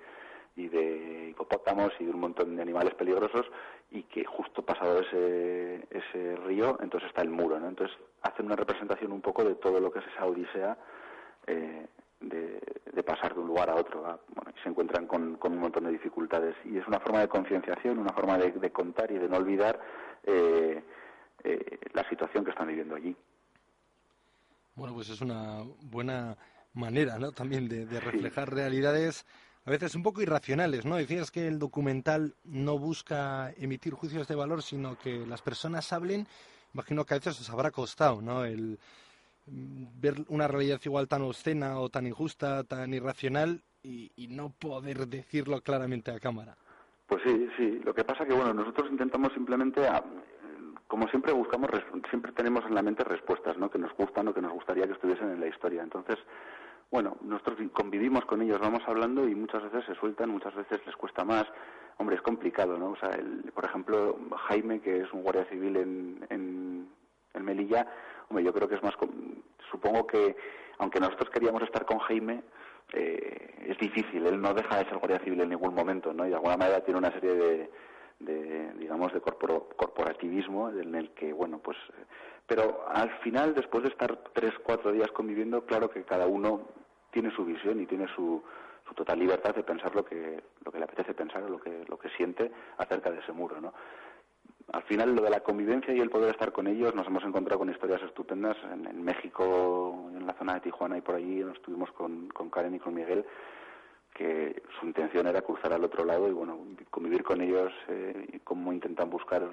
y 0.56 0.68
de 0.70 1.30
hipopótamos 1.32 1.92
y 2.00 2.06
de 2.06 2.12
un 2.12 2.20
montón 2.20 2.56
de 2.56 2.62
animales 2.62 2.94
peligrosos 2.96 3.46
y 3.92 4.04
que 4.04 4.24
justo 4.24 4.64
pasado 4.64 5.00
ese, 5.02 5.88
ese 5.90 6.36
río 6.38 6.78
entonces 6.82 7.10
está 7.10 7.22
el 7.22 7.30
muro, 7.30 7.60
¿no? 7.60 7.68
Entonces 7.68 7.96
hacen 8.22 8.46
una 8.46 8.56
representación 8.56 9.12
un 9.12 9.22
poco 9.22 9.44
de 9.44 9.56
todo 9.56 9.80
lo 9.80 9.92
que 9.92 10.00
es 10.00 10.06
esa 10.08 10.26
odisea 10.26 10.78
eh, 11.48 11.88
de, 12.22 13.04
pasar 13.04 13.36
de 13.36 13.40
un 13.40 13.48
lugar 13.48 13.70
a 13.70 13.76
otro. 13.76 14.02
Bueno, 14.02 14.52
y 14.56 14.64
se 14.64 14.70
encuentran 14.70 15.06
con, 15.06 15.38
un 15.40 15.58
montón 15.60 15.84
de 15.84 15.92
dificultades. 15.92 16.56
Y 16.66 16.78
es 16.78 16.88
una 16.88 17.00
forma 17.00 17.20
de 17.20 17.28
concienciación, 17.28 18.00
una 18.00 18.14
forma 18.14 18.38
de, 18.38 18.72
contar 18.72 19.12
y 19.12 19.20
de 19.20 19.30
no 19.30 19.38
olvidar 19.38 19.80
eh, 20.24 20.84
eh, 21.44 21.80
la 21.94 22.08
situación 22.10 22.44
que 22.44 22.50
están 22.50 22.68
viviendo 22.68 22.96
allí. 22.96 23.16
Bueno, 24.74 24.96
pues 24.96 25.10
es 25.10 25.22
una 25.22 25.62
buena 25.84 26.36
manera, 26.74 27.20
¿no? 27.20 27.32
También 27.32 27.68
de, 27.70 27.86
reflejar 28.00 28.52
realidades 28.52 29.26
a 29.65 29.72
veces 29.72 29.95
un 29.95 30.03
poco 30.03 30.22
irracionales, 30.22 30.86
¿no? 30.86 30.95
Decías 30.95 31.31
que 31.31 31.48
el 31.48 31.57
documental 31.57 32.36
no 32.43 32.77
busca 32.77 33.51
emitir 33.57 33.93
juicios 33.93 34.27
de 34.27 34.36
valor, 34.36 34.62
sino 34.62 34.98
que 34.98 35.25
las 35.25 35.41
personas 35.41 35.91
hablen. 35.91 36.27
Imagino 36.74 37.03
que 37.03 37.15
a 37.15 37.17
veces 37.17 37.41
os 37.41 37.50
habrá 37.50 37.72
costado, 37.72 38.22
¿no? 38.22 38.45
El, 38.45 38.77
ver 39.48 40.15
una 40.29 40.48
realidad 40.48 40.79
igual 40.84 41.07
tan 41.07 41.22
obscena 41.22 41.79
o 41.79 41.89
tan 41.89 42.05
injusta, 42.07 42.63
tan 42.63 42.93
irracional 42.93 43.62
y, 43.84 44.12
no 44.29 44.50
poder 44.50 45.07
decirlo 45.07 45.62
claramente 45.62 46.12
a 46.12 46.19
cámara. 46.19 46.57
Pues 47.07 47.22
sí, 47.24 47.48
sí. 47.55 47.79
Lo 47.84 47.93
que 47.93 48.03
pasa 48.03 48.25
que, 48.25 48.34
bueno, 48.34 48.53
nosotros 48.53 48.89
intentamos 48.91 49.31
simplemente, 49.34 49.81
como 50.88 51.07
siempre 51.07 51.31
buscamos, 51.31 51.69
siempre 52.10 52.31
tenemos 52.31 52.65
en 52.65 52.74
la 52.74 52.81
mente 52.81 53.03
respuestas, 53.03 53.57
¿no? 53.57 53.69
Que 53.69 53.77
nos 53.77 53.93
gustan 53.95 54.27
o 54.27 54.34
que 54.34 54.41
nos 54.41 54.53
gustaría 54.53 54.88
que 54.88 54.93
estuviesen 54.93 55.29
en 55.29 55.39
la 55.39 55.48
historia. 55.48 55.84
Entonces, 55.84 56.17
bueno, 56.92 57.18
nosotros 57.22 57.58
convivimos 57.74 58.25
con 58.25 58.42
ellos, 58.42 58.60
vamos 58.60 58.82
hablando 58.88 59.27
y 59.27 59.36
muchas 59.36 59.63
veces 59.63 59.86
se 59.86 59.96
sueltan, 59.96 60.30
muchas 60.30 60.56
veces 60.56 60.80
les 60.86 60.96
cuesta 60.96 61.25
más. 61.25 61.46
Hombre, 61.98 62.15
es 62.15 62.22
complicado, 62.22 62.77
¿no? 62.77 62.92
O 62.92 62.96
sea, 62.98 63.10
por 63.54 63.65
ejemplo, 63.65 64.18
Jaime, 64.48 64.82
que 64.82 65.01
es 65.01 65.13
un 65.13 65.24
guardia 65.24 65.46
civil 65.46 65.77
en, 65.77 66.27
en, 66.30 66.89
en 67.34 67.46
Melilla, 67.46 67.88
Hombre, 68.30 68.44
yo 68.44 68.54
creo 68.54 68.68
que 68.68 68.75
es 68.75 68.84
más. 68.84 68.96
Supongo 69.70 70.08
que, 70.08 70.36
aunque 70.80 71.00
nosotros 71.00 71.30
queríamos 71.30 71.62
estar 71.63 71.86
con 71.86 72.00
Jaime, 72.00 72.44
eh, 72.94 73.65
es 73.68 73.77
difícil, 73.77 74.25
él 74.25 74.42
no 74.42 74.54
deja 74.54 74.77
de 74.77 74.86
ser 74.86 74.98
guardia 74.98 75.20
civil 75.20 75.42
en 75.42 75.50
ningún 75.50 75.74
momento, 75.74 76.13
¿no? 76.13 76.25
Y 76.25 76.30
de 76.30 76.36
alguna 76.36 76.58
manera 76.58 76.84
tiene 76.84 77.00
una 77.00 77.12
serie 77.12 77.36
de, 77.36 77.72
de 78.19 78.74
digamos, 78.74 79.13
de 79.13 79.22
corporativismo 79.22 80.69
en 80.69 80.95
el 80.95 81.12
que, 81.12 81.34
bueno, 81.34 81.60
pues... 81.60 81.77
Pero 82.48 82.86
al 82.88 83.10
final, 83.19 83.55
después 83.55 83.84
de 83.84 83.89
estar 83.89 84.15
tres, 84.34 84.53
cuatro 84.63 84.91
días 84.91 85.12
conviviendo, 85.12 85.65
claro 85.65 85.89
que 85.89 86.03
cada 86.03 86.27
uno 86.27 86.67
tiene 87.12 87.31
su 87.31 87.43
visión 87.43 87.81
y 87.81 87.88
tiene 87.88 88.07
su, 88.15 88.43
su 88.88 88.93
total 88.93 89.17
libertad 89.17 89.55
de 89.55 89.63
pensar 89.63 89.95
lo 89.95 90.05
que, 90.05 90.43
lo 90.63 90.72
que 90.72 90.77
le 90.77 90.84
apetece 90.84 91.15
pensar 91.15 91.43
o 91.43 91.50
lo 91.50 91.60
que, 91.60 91.84
lo 91.88 91.98
que 91.98 92.10
siente 92.10 92.51
acerca 92.77 93.10
de 93.10 93.19
ese 93.19 93.31
muro, 93.31 93.60
¿no? 93.60 93.74
al 94.72 94.84
final 94.84 95.15
lo 95.15 95.22
de 95.22 95.29
la 95.29 95.41
convivencia 95.41 95.93
y 95.93 96.00
el 96.00 96.10
poder 96.10 96.31
estar 96.31 96.51
con 96.51 96.67
ellos 96.67 96.95
nos 96.95 97.07
hemos 97.07 97.24
encontrado 97.24 97.60
con 97.60 97.69
historias 97.69 98.01
estupendas 98.01 98.57
en, 98.72 99.03
México, 99.03 100.10
en 100.15 100.25
la 100.25 100.34
zona 100.34 100.55
de 100.55 100.62
Tijuana 100.62 100.98
y 100.98 101.01
por 101.01 101.15
allí 101.15 101.43
nos 101.43 101.55
estuvimos 101.55 101.91
con, 101.91 102.29
con 102.29 102.50
Karen 102.50 102.75
y 102.75 102.79
con 102.79 102.93
Miguel 102.93 103.25
que 104.15 104.63
su 104.79 104.88
intención 104.88 105.27
era 105.27 105.41
cruzar 105.41 105.74
al 105.74 105.84
otro 105.84 106.05
lado 106.05 106.27
y 106.27 106.31
bueno 106.31 106.57
convivir 106.89 107.22
con 107.22 107.41
ellos 107.41 107.72
eh, 107.89 108.29
y 108.34 108.39
cómo 108.39 108.72
intentan 108.72 109.10
buscar 109.10 109.43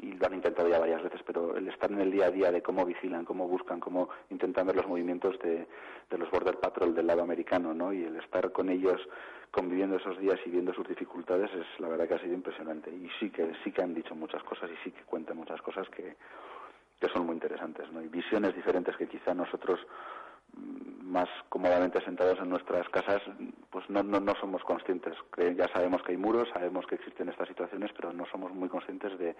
y 0.00 0.14
lo 0.14 0.26
han 0.26 0.34
intentado 0.34 0.68
ya 0.68 0.78
varias 0.78 1.02
veces 1.02 1.20
pero 1.24 1.54
el 1.56 1.68
estar 1.68 1.92
en 1.92 2.00
el 2.00 2.10
día 2.10 2.26
a 2.26 2.30
día 2.30 2.50
de 2.50 2.62
cómo 2.62 2.84
vigilan 2.86 3.26
cómo 3.26 3.46
buscan 3.46 3.78
cómo 3.78 4.08
intentan 4.30 4.66
ver 4.66 4.76
los 4.76 4.88
movimientos 4.88 5.38
de, 5.40 5.68
de 6.10 6.18
los 6.18 6.30
border 6.30 6.58
patrol 6.58 6.94
del 6.94 7.06
lado 7.06 7.22
americano 7.22 7.74
no 7.74 7.92
y 7.92 8.04
el 8.04 8.16
estar 8.16 8.50
con 8.52 8.70
ellos 8.70 9.00
conviviendo 9.50 9.96
esos 9.96 10.18
días 10.18 10.38
y 10.44 10.50
viendo 10.50 10.74
sus 10.74 10.86
dificultades 10.88 11.50
es 11.54 11.80
la 11.80 11.88
verdad 11.88 12.08
que 12.08 12.14
ha 12.14 12.20
sido 12.20 12.34
impresionante. 12.34 12.90
Y 12.90 13.08
sí 13.18 13.30
que 13.30 13.52
sí 13.64 13.72
que 13.72 13.82
han 13.82 13.94
dicho 13.94 14.14
muchas 14.14 14.42
cosas 14.42 14.70
y 14.70 14.76
sí 14.84 14.90
que 14.90 15.02
cuentan 15.04 15.36
muchas 15.36 15.62
cosas 15.62 15.88
que 15.88 16.16
que 17.00 17.08
son 17.08 17.26
muy 17.26 17.34
interesantes 17.34 17.90
no 17.92 18.00
y 18.02 18.08
visiones 18.08 18.54
diferentes 18.54 18.96
que 18.96 19.06
quizá 19.06 19.34
nosotros 19.34 19.78
más 20.54 21.28
cómodamente 21.48 22.00
sentados 22.04 22.38
en 22.40 22.50
nuestras 22.50 22.88
casas, 22.88 23.22
pues 23.70 23.88
no, 23.88 24.02
no, 24.02 24.20
no 24.20 24.34
somos 24.40 24.62
conscientes. 24.64 25.14
Ya 25.56 25.68
sabemos 25.68 26.02
que 26.02 26.12
hay 26.12 26.18
muros, 26.18 26.48
sabemos 26.52 26.86
que 26.86 26.96
existen 26.96 27.28
estas 27.28 27.48
situaciones, 27.48 27.90
pero 27.94 28.12
no 28.12 28.26
somos 28.26 28.52
muy 28.52 28.68
conscientes 28.68 29.18
de, 29.18 29.36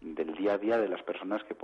del 0.00 0.34
día 0.34 0.54
a 0.54 0.58
día 0.58 0.78
de 0.78 0.88
las 0.88 1.02
personas 1.02 1.42
que 1.44 1.56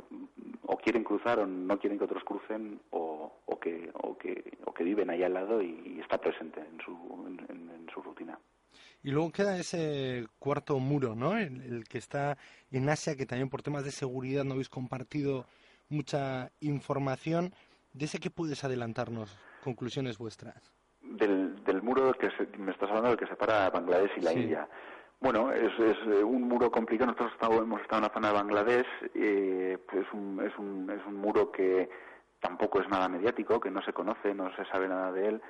o 0.63 0.77
quieren 0.77 1.05
cruzar 1.05 1.39
o 1.39 1.47
no 1.47 1.79
quieren 1.79 1.99
que 1.99 2.05
otros 2.05 2.25
crucen 2.25 2.81
o, 2.91 3.33
o 3.47 3.61
que, 3.61 3.91
o, 3.95 4.17
que, 4.17 4.59
o 4.65 4.73
que 4.73 4.85
viven 4.85 5.11
ahí 5.11 5.23
al 5.23 5.35
lado 5.35 5.63
y, 5.63 6.01
está 6.01 6.19
presente 6.19 6.61
en 6.61 6.81
su, 6.85 6.93
en, 7.27 7.87
su 7.93 8.01
rutina. 8.03 8.39
Y 9.03 9.11
luego 9.11 9.31
queda 9.31 9.59
ese 9.59 10.27
cuarto 10.39 10.79
muro, 10.79 11.15
¿no? 11.15 11.37
El, 11.37 11.85
que 11.89 11.99
está 11.99 12.39
en 12.71 12.89
Asia, 12.89 13.17
que 13.17 13.27
también 13.27 13.49
por 13.49 13.63
temas 13.63 13.85
de 13.85 13.91
seguridad 13.91 14.45
no 14.45 14.53
habéis 14.53 14.69
compartido 14.69 15.47
mucha 15.89 16.51
información. 16.61 17.53
¿De 17.93 18.05
ese 18.05 18.19
qué 18.19 18.31
puedes 18.31 18.65
adelantarnos? 18.65 19.37
Conclusiones 19.65 20.19
vuestras. 20.19 20.73
Del, 21.03 21.63
del 21.65 21.83
muro 21.83 22.13
que 22.13 22.31
me 22.59 22.73
estás 22.73 22.89
hablando, 22.89 23.11
del 23.11 23.19
que 23.19 23.27
separa 23.27 23.69
Bangladesh 23.71 24.13
y 24.17 24.21
la 24.21 24.33
India. 24.33 24.69
Bueno, 25.21 25.53
es, 25.53 25.73
es, 25.79 25.97
eh, 26.07 26.25
un 26.25 26.43
muro 26.43 26.71
complicado. 26.71 27.13
Nosotros 27.13 27.63
hemos 27.63 27.81
estado 27.83 27.99
en 27.99 28.09
la 28.09 28.15
zona 28.15 28.29
de 28.29 28.35
Bangladesh. 28.35 28.87
Eh, 29.15 29.79
pues 29.91 30.07
un, 30.13 30.41
es, 30.45 30.57
un, 30.59 30.91
es 30.91 31.05
un 31.07 31.17
muro 31.17 31.51
que 31.51 31.91
tampoco 32.41 32.81
es 32.81 32.89
nada 32.89 33.09
mediático, 33.09 33.61
que 33.61 33.71
no 33.71 33.83
se 33.83 33.93
conoce, 33.93 34.35
no 34.35 34.55
se 34.57 34.65
sabe 34.67 34.89
nada 34.89 35.13
de 35.13 35.29
él. 35.29 35.43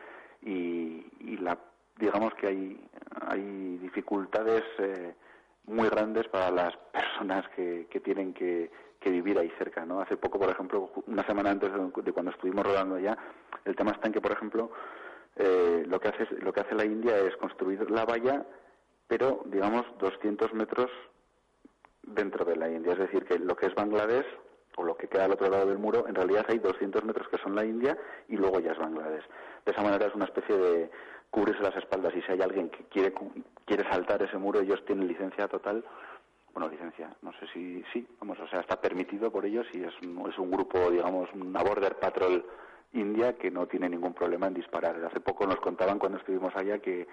Y, 0.42 1.06
y 1.20 1.36
la, 1.36 1.58
digamos 1.98 2.34
que 2.34 2.48
hay, 2.48 2.88
hay 3.28 3.78
dificultades 3.78 4.64
eh, 4.78 5.14
muy 5.70 5.88
grandes 5.88 6.28
para 6.28 6.50
las 6.50 6.76
personas 6.92 7.48
que, 7.56 7.86
que 7.90 8.00
tienen 8.00 8.34
que 8.34 8.70
que 9.00 9.10
vivir 9.10 9.38
ahí 9.38 9.50
cerca, 9.58 9.84
¿no? 9.86 10.00
Hace 10.00 10.16
poco, 10.18 10.38
por 10.38 10.50
ejemplo, 10.50 10.90
una 11.06 11.24
semana 11.24 11.50
antes 11.50 11.70
de, 11.72 12.12
cuando 12.12 12.30
estuvimos 12.30 12.64
rodando 12.64 12.96
allá, 12.96 13.16
el 13.64 13.74
tema 13.74 13.92
está 13.92 14.06
en 14.06 14.12
que, 14.12 14.20
por 14.20 14.32
ejemplo, 14.32 14.70
eh, 15.36 15.84
lo 15.86 15.98
que 15.98 16.08
hace 16.08 16.26
lo 16.40 16.52
que 16.52 16.60
hace 16.60 16.74
la 16.74 16.84
India 16.84 17.16
es 17.16 17.34
construir 17.38 17.90
la 17.90 18.04
valla, 18.04 18.44
pero 19.08 19.42
digamos 19.46 19.86
200 19.98 20.52
metros 20.52 20.90
dentro 22.02 22.44
de 22.44 22.56
la 22.56 22.70
India, 22.70 22.92
es 22.92 22.98
decir, 22.98 23.24
que 23.24 23.38
lo 23.38 23.56
que 23.56 23.66
es 23.66 23.74
Bangladesh 23.74 24.26
o 24.76 24.84
lo 24.84 24.96
que 24.96 25.08
queda 25.08 25.24
al 25.24 25.32
otro 25.32 25.48
lado 25.48 25.66
del 25.66 25.78
muro, 25.78 26.06
en 26.06 26.14
realidad 26.14 26.44
hay 26.48 26.58
200 26.58 27.02
metros 27.04 27.28
que 27.28 27.38
son 27.38 27.54
la 27.54 27.64
India 27.64 27.96
y 28.28 28.36
luego 28.36 28.60
ya 28.60 28.72
es 28.72 28.78
Bangladesh. 28.78 29.24
De 29.64 29.72
esa 29.72 29.82
manera 29.82 30.06
es 30.06 30.14
una 30.14 30.26
especie 30.26 30.56
de 30.56 30.90
cubrirse 31.30 31.62
las 31.62 31.76
espaldas 31.76 32.14
y 32.14 32.22
si 32.22 32.32
hay 32.32 32.42
alguien 32.42 32.70
que 32.70 32.84
quiere 32.84 33.14
quiere 33.64 33.88
saltar 33.90 34.22
ese 34.22 34.36
muro, 34.38 34.60
ellos 34.60 34.84
tienen 34.84 35.06
licencia 35.06 35.48
total 35.48 35.84
bueno, 36.52 36.68
licencia, 36.68 37.14
no 37.22 37.32
sé 37.34 37.46
si 37.52 37.84
sí, 37.92 38.06
vamos, 38.18 38.38
o 38.40 38.48
sea, 38.48 38.60
está 38.60 38.80
permitido 38.80 39.30
por 39.30 39.44
ellos 39.46 39.66
y 39.72 39.84
es 39.84 39.94
un, 40.02 40.28
es 40.28 40.38
un 40.38 40.50
grupo, 40.50 40.90
digamos, 40.90 41.28
una 41.32 41.62
Border 41.62 41.96
Patrol 41.96 42.44
India 42.92 43.36
que 43.36 43.50
no 43.50 43.66
tiene 43.66 43.88
ningún 43.88 44.14
problema 44.14 44.48
en 44.48 44.54
disparar. 44.54 44.96
Hace 45.04 45.20
poco 45.20 45.46
nos 45.46 45.60
contaban 45.60 45.98
cuando 45.98 46.18
estuvimos 46.18 46.54
allá 46.56 46.78
que 46.78 47.06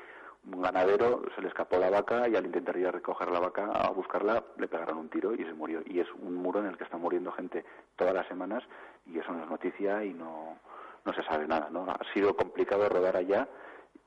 un 0.51 0.61
ganadero 0.61 1.21
se 1.35 1.41
le 1.41 1.49
escapó 1.49 1.77
la 1.77 1.89
vaca 1.89 2.27
y 2.27 2.35
al 2.35 2.45
intentar 2.45 2.77
ir 2.77 2.87
a 2.87 2.91
recoger 2.91 3.29
la 3.29 3.39
vaca 3.39 3.65
a 3.71 3.91
buscarla 3.91 4.43
le 4.57 4.67
pegaron 4.67 4.97
un 4.97 5.09
tiro 5.09 5.35
y 5.35 5.43
se 5.43 5.53
murió. 5.53 5.81
Y 5.85 5.99
es 5.99 6.07
un 6.19 6.35
muro 6.35 6.61
en 6.61 6.67
el 6.67 6.77
que 6.77 6.85
está 6.85 6.97
muriendo 6.97 7.31
gente 7.31 7.63
todas 7.95 8.13
las 8.13 8.27
semanas 8.27 8.63
y 9.05 9.19
eso 9.19 9.31
no 9.33 9.43
es 9.43 9.49
noticia 9.49 10.03
y 10.03 10.13
no, 10.13 10.57
no 11.05 11.13
se 11.13 11.23
sabe 11.23 11.47
nada, 11.47 11.69
¿no? 11.69 11.85
Ha 11.87 11.99
sido 12.13 12.35
complicado 12.35 12.89
rodar 12.89 13.17
allá 13.17 13.47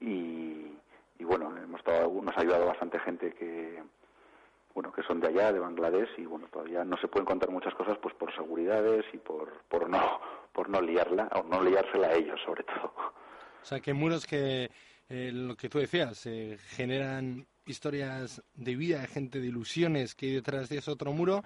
y, 0.01 0.77
y 1.19 1.25
bueno, 1.25 1.57
hemos 1.57 1.81
estado, 1.81 2.11
nos 2.23 2.37
ha 2.37 2.41
ayudado 2.41 2.67
bastante 2.67 2.99
gente 3.01 3.33
que 3.33 3.83
bueno, 4.75 4.93
que 4.93 5.03
son 5.03 5.21
de 5.21 5.29
allá, 5.29 5.53
de 5.53 5.59
Bangladesh, 5.59 6.11
y 6.17 6.25
bueno, 6.25 6.47
todavía 6.51 6.85
no 6.85 6.97
se 6.99 7.09
pueden 7.09 7.27
contar 7.27 7.51
muchas 7.51 7.75
cosas 7.75 7.99
pues 8.01 8.15
por 8.15 8.35
seguridades 8.35 9.05
y 9.13 9.19
por, 9.19 9.63
por 9.69 9.89
no 9.89 10.21
por 10.53 10.69
no 10.69 10.81
liarla, 10.81 11.29
o 11.35 11.43
no 11.45 11.63
liársela 11.63 12.09
a 12.09 12.15
ellos 12.15 12.41
sobre 12.45 12.65
todo. 12.65 12.93
O 13.63 13.65
sea, 13.65 13.81
que 13.81 13.93
muros 13.93 14.27
que, 14.27 14.71
eh, 15.09 15.31
lo 15.33 15.57
que 15.57 15.69
tú 15.69 15.79
decías, 15.79 16.27
eh, 16.27 16.59
generan 16.71 17.47
historias 17.67 18.43
de 18.55 18.75
vida, 18.75 19.01
de 19.01 19.07
gente, 19.07 19.41
de 19.41 19.47
ilusiones 19.47 20.15
que 20.15 20.27
hay 20.27 20.35
detrás 20.35 20.69
de 20.69 20.79
ese 20.79 20.91
otro 20.91 21.13
muro, 21.13 21.45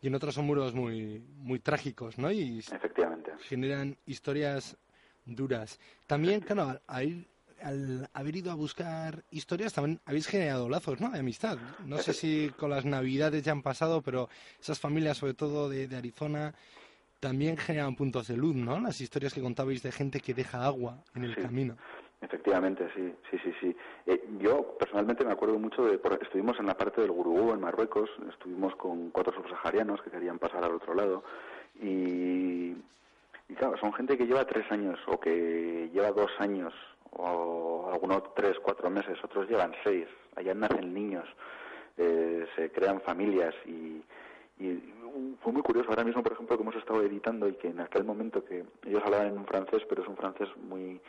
y 0.00 0.06
en 0.06 0.14
otros 0.14 0.34
son 0.34 0.46
muros 0.46 0.74
muy, 0.74 1.18
muy 1.36 1.58
trágicos, 1.58 2.18
¿no? 2.18 2.30
Y 2.30 2.60
Efectivamente. 2.60 3.32
Generan 3.40 3.96
historias 4.06 4.78
duras. 5.26 5.78
También, 6.06 6.40
claro, 6.40 6.80
hay 6.86 7.26
al 7.62 8.08
haber 8.12 8.36
ido 8.36 8.50
a 8.50 8.54
buscar 8.54 9.22
historias 9.30 9.72
también 9.72 10.00
habéis 10.06 10.26
generado 10.26 10.68
lazos, 10.68 11.00
¿no? 11.00 11.10
De 11.10 11.20
amistad. 11.20 11.58
No 11.84 11.98
sé 11.98 12.12
si 12.12 12.50
con 12.56 12.70
las 12.70 12.84
navidades 12.84 13.42
ya 13.42 13.52
han 13.52 13.62
pasado, 13.62 14.02
pero 14.02 14.28
esas 14.60 14.78
familias, 14.78 15.18
sobre 15.18 15.34
todo 15.34 15.68
de, 15.68 15.88
Arizona, 15.96 16.54
también 17.20 17.56
generan 17.56 17.96
puntos 17.96 18.28
de 18.28 18.36
luz, 18.36 18.54
¿no? 18.54 18.80
Las 18.80 19.00
historias 19.00 19.34
que 19.34 19.42
contabais 19.42 19.82
de 19.82 19.92
gente 19.92 20.20
que 20.20 20.34
deja 20.34 20.64
agua 20.64 20.98
en 21.14 21.24
el 21.24 21.36
camino. 21.36 21.76
Efectivamente, 22.20 22.88
sí, 22.96 23.14
sí, 23.30 23.38
sí, 23.44 23.52
sí. 23.60 23.76
Eh, 24.06 24.28
yo 24.40 24.76
personalmente 24.76 25.24
me 25.24 25.32
acuerdo 25.32 25.58
mucho 25.58 25.84
de, 25.84 26.00
estuvimos 26.20 26.58
en 26.58 26.66
la 26.66 26.76
parte 26.76 27.00
del 27.00 27.12
Gurugú, 27.12 27.52
en 27.52 27.60
Marruecos, 27.60 28.10
estuvimos 28.28 28.74
con 28.74 29.10
cuatro 29.10 29.32
subsaharianos 29.34 30.02
que 30.02 30.10
querían 30.10 30.38
pasar 30.38 30.64
al 30.64 30.74
otro 30.74 30.94
lado 30.94 31.22
y, 31.80 32.74
y 33.48 33.54
claro, 33.56 33.76
son 33.78 33.92
gente 33.92 34.18
que 34.18 34.26
lleva 34.26 34.44
tres 34.46 34.70
años 34.72 34.98
o 35.06 35.20
que 35.20 35.90
lleva 35.92 36.10
dos 36.10 36.30
años 36.40 36.74
o 37.12 37.90
algunos 37.92 38.34
tres, 38.34 38.58
cuatro 38.62 38.90
meses, 38.90 39.18
otros 39.22 39.48
llevan 39.48 39.72
seis, 39.82 40.06
allá 40.36 40.54
nacen 40.54 40.92
niños, 40.92 41.28
eh, 41.96 42.46
se 42.54 42.70
crean 42.70 43.00
familias 43.00 43.54
y, 43.66 44.02
y 44.58 44.82
fue 45.42 45.52
muy 45.52 45.62
curioso 45.62 45.90
ahora 45.90 46.04
mismo, 46.04 46.22
por 46.22 46.32
ejemplo, 46.32 46.56
que 46.56 46.62
hemos 46.62 46.76
estado 46.76 47.02
editando 47.02 47.48
y 47.48 47.54
que 47.54 47.68
en 47.68 47.80
aquel 47.80 48.04
momento 48.04 48.44
que 48.44 48.64
ellos 48.86 49.02
hablaban 49.04 49.28
en 49.28 49.38
un 49.38 49.46
francés, 49.46 49.82
pero 49.88 50.02
es 50.02 50.08
un 50.08 50.16
francés 50.16 50.48
muy 50.56 51.00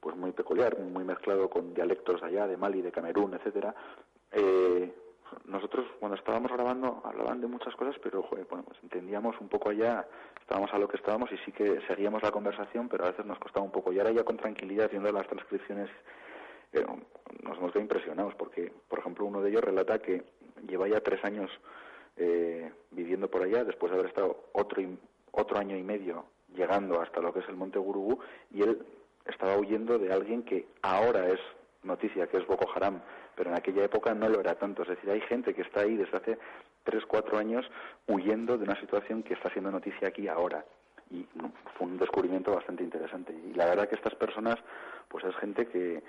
pues 0.00 0.16
muy 0.16 0.32
peculiar, 0.32 0.78
muy 0.78 1.04
mezclado 1.04 1.50
con 1.50 1.74
dialectos 1.74 2.20
de 2.20 2.26
allá, 2.28 2.46
de 2.46 2.56
Mali, 2.56 2.82
de 2.82 2.92
Camerún, 2.92 3.34
etcétera. 3.34 3.74
Eh, 4.30 4.92
nosotros 5.44 5.86
cuando 5.98 6.16
estábamos 6.16 6.52
grabando 6.52 7.00
hablaban 7.04 7.40
de 7.40 7.46
muchas 7.46 7.74
cosas, 7.76 7.96
pero 8.02 8.22
bueno, 8.22 8.64
pues 8.64 8.78
entendíamos 8.82 9.40
un 9.40 9.48
poco 9.48 9.70
allá, 9.70 10.06
estábamos 10.40 10.72
a 10.72 10.78
lo 10.78 10.88
que 10.88 10.96
estábamos 10.96 11.30
y 11.32 11.36
sí 11.38 11.52
que 11.52 11.80
seguíamos 11.86 12.22
la 12.22 12.30
conversación, 12.30 12.88
pero 12.88 13.04
a 13.04 13.10
veces 13.10 13.26
nos 13.26 13.38
costaba 13.38 13.64
un 13.64 13.72
poco. 13.72 13.92
Y 13.92 13.98
ahora 13.98 14.12
ya 14.12 14.24
con 14.24 14.36
tranquilidad, 14.36 14.90
viendo 14.90 15.10
las 15.12 15.26
transcripciones, 15.26 15.88
eh, 16.72 16.84
nos 17.42 17.56
hemos 17.58 17.72
quedado 17.72 17.80
impresionados, 17.80 18.34
porque, 18.34 18.72
por 18.88 18.98
ejemplo, 18.98 19.24
uno 19.24 19.42
de 19.42 19.50
ellos 19.50 19.64
relata 19.64 19.98
que 19.98 20.24
lleva 20.66 20.88
ya 20.88 21.00
tres 21.00 21.24
años 21.24 21.50
eh, 22.16 22.72
viviendo 22.90 23.28
por 23.28 23.42
allá, 23.42 23.64
después 23.64 23.90
de 23.90 23.98
haber 23.98 24.10
estado 24.10 24.44
otro, 24.52 24.82
otro 25.32 25.58
año 25.58 25.76
y 25.76 25.82
medio 25.82 26.24
llegando 26.54 27.00
hasta 27.00 27.20
lo 27.20 27.32
que 27.32 27.40
es 27.40 27.48
el 27.48 27.56
Monte 27.56 27.78
Gurugú, 27.78 28.18
y 28.52 28.62
él 28.62 28.84
estaba 29.26 29.56
huyendo 29.56 29.98
de 29.98 30.12
alguien 30.12 30.42
que 30.42 30.66
ahora 30.82 31.28
es 31.28 31.40
noticia, 31.82 32.26
que 32.26 32.38
es 32.38 32.46
Boko 32.46 32.68
Haram, 32.74 33.00
pero 33.38 33.50
en 33.50 33.56
aquella 33.56 33.84
época 33.84 34.12
no 34.14 34.28
lo 34.28 34.40
era 34.40 34.56
tanto. 34.56 34.82
Es 34.82 34.88
decir, 34.88 35.08
hay 35.08 35.20
gente 35.20 35.54
que 35.54 35.62
está 35.62 35.82
ahí 35.82 35.96
desde 35.96 36.16
hace 36.16 36.38
tres, 36.82 37.06
cuatro 37.06 37.38
años 37.38 37.64
huyendo 38.08 38.58
de 38.58 38.64
una 38.64 38.78
situación 38.80 39.22
que 39.22 39.34
está 39.34 39.48
siendo 39.50 39.70
noticia 39.70 40.08
aquí 40.08 40.26
ahora. 40.26 40.64
Y 41.12 41.24
fue 41.76 41.86
un 41.86 41.98
descubrimiento 41.98 42.52
bastante 42.52 42.82
interesante. 42.82 43.32
Y 43.32 43.54
la 43.54 43.66
verdad 43.66 43.88
que 43.88 43.94
estas 43.94 44.16
personas, 44.16 44.56
pues 45.06 45.24
es 45.24 45.36
gente 45.36 45.68
que, 45.68 46.02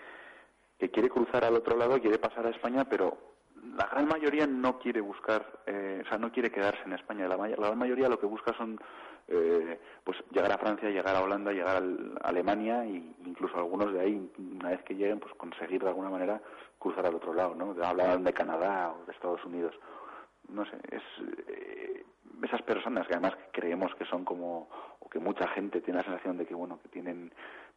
que 0.80 0.90
quiere 0.90 1.10
cruzar 1.10 1.46
al 1.46 1.56
otro 1.56 1.78
lado, 1.78 2.02
quiere 2.02 2.18
pasar 2.18 2.48
a 2.48 2.50
España, 2.50 2.84
pero 2.90 3.16
la 3.78 3.88
gran 3.88 4.08
mayoría 4.08 4.48
no 4.48 4.80
quiere 4.80 5.02
buscar, 5.02 5.46
eh, 5.66 6.02
o 6.06 6.10
sea, 6.10 6.18
no 6.18 6.32
quiere 6.32 6.52
quedarse 6.52 6.84
en 6.86 6.94
España. 6.94 7.28
La, 7.28 7.38
la 7.38 7.46
gran 7.48 7.78
mayoría 7.78 8.10
lo 8.10 8.20
que 8.20 8.26
busca 8.26 8.54
son, 8.54 8.80
eh, 9.28 9.80
pues, 10.04 10.18
llegar 10.32 10.52
a 10.52 10.58
Francia, 10.58 10.90
llegar 10.90 11.16
a 11.16 11.22
Holanda, 11.22 11.52
llegar 11.52 11.78
a 11.78 12.28
Alemania 12.28 12.84
e 12.86 13.02
incluso 13.26 13.58
algunos 13.58 13.94
de 13.94 14.00
ahí, 14.00 14.32
una 14.38 14.70
vez 14.70 14.84
que 14.84 14.96
lleguen, 14.96 15.20
pues 15.20 15.34
conseguir 15.36 15.82
de 15.82 15.90
alguna 15.90 16.10
manera 16.10 16.42
cruzar 16.78 17.06
al 17.06 17.16
otro 17.16 17.34
lado, 17.34 17.56
¿no? 17.56 17.76
Hablan 17.84 18.24
de 18.24 18.34
Canadá 18.34 18.94
o 18.94 19.06
de 19.06 19.12
Estados 19.12 19.44
Unidos. 19.46 19.76
No 20.48 20.66
sé, 20.66 20.78
es 20.90 21.04
eh, 21.48 22.04
esas 22.44 22.62
personas 22.64 23.08
que 23.08 23.14
además 23.14 23.38
creemos 23.52 23.94
que 23.96 24.06
son 24.06 24.26
como, 24.26 24.70
o 25.00 25.10
que 25.10 25.20
mucha 25.20 25.48
gente 25.50 25.82
tiene 25.82 26.00
la 26.00 26.06
sensación 26.06 26.38
de 26.38 26.46
que, 26.46 26.56
bueno, 26.56 26.80
que 26.82 26.90
tienen 26.90 27.32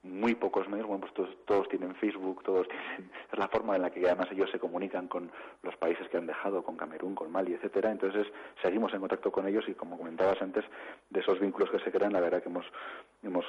muy 0.04 0.34
pocos 0.34 0.68
medios, 0.68 0.88
bueno, 0.88 1.02
pues 1.02 1.14
todos, 1.14 1.30
todos 1.44 1.68
tienen 1.68 1.94
Facebook, 1.94 2.42
todos 2.42 2.66
tienen, 2.66 3.10
es 3.32 3.38
la 3.38 3.48
forma 3.48 3.76
en 3.76 3.82
la 3.82 3.90
que 3.90 4.04
además 4.04 4.28
ellos 4.32 4.50
se 4.50 4.58
comunican 4.58 5.06
con 5.06 5.30
los 5.62 5.76
países 5.76 6.08
que 6.08 6.16
han 6.16 6.26
dejado, 6.26 6.62
con 6.62 6.76
Camerún, 6.76 7.14
con 7.14 7.30
Mali, 7.30 7.54
etcétera, 7.54 7.92
entonces 7.92 8.26
seguimos 8.60 8.92
en 8.94 9.00
contacto 9.00 9.30
con 9.30 9.46
ellos 9.46 9.64
y 9.68 9.74
como 9.74 9.96
comentabas 9.96 10.42
antes, 10.42 10.64
de 11.08 11.20
esos 11.20 11.38
vínculos 11.38 11.70
que 11.70 11.78
se 11.78 11.92
crean, 11.92 12.12
la 12.12 12.20
verdad 12.20 12.42
que 12.42 12.48
hemos, 12.48 12.66
hemos 13.22 13.44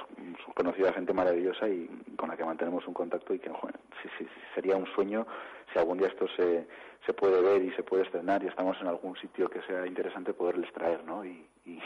conocido 0.53 0.89
a 0.89 0.93
gente 0.93 1.11
maravillosa 1.13 1.67
y 1.67 1.87
con 2.15 2.29
la 2.29 2.37
que 2.37 2.45
mantenemos 2.45 2.87
un 2.87 2.93
contacto 2.93 3.33
y 3.33 3.39
que 3.39 3.49
sí, 3.49 4.09
sí, 4.19 4.27
sería 4.53 4.75
un 4.75 4.85
sueño 4.93 5.25
si 5.71 5.79
algún 5.79 5.97
día 5.97 6.07
esto 6.07 6.27
se, 6.35 6.67
se 7.05 7.13
puede 7.13 7.41
ver 7.41 7.63
y 7.63 7.71
se 7.71 7.81
puede 7.81 8.03
estrenar 8.03 8.43
y 8.43 8.47
estamos 8.47 8.79
en 8.79 8.87
algún 8.87 9.15
sitio 9.17 9.49
que 9.49 9.61
sea 9.63 9.87
interesante 9.87 10.33
poderles 10.33 10.71
traer, 10.73 11.03
¿no? 11.03 11.25
Y, 11.25 11.47
y, 11.65 11.81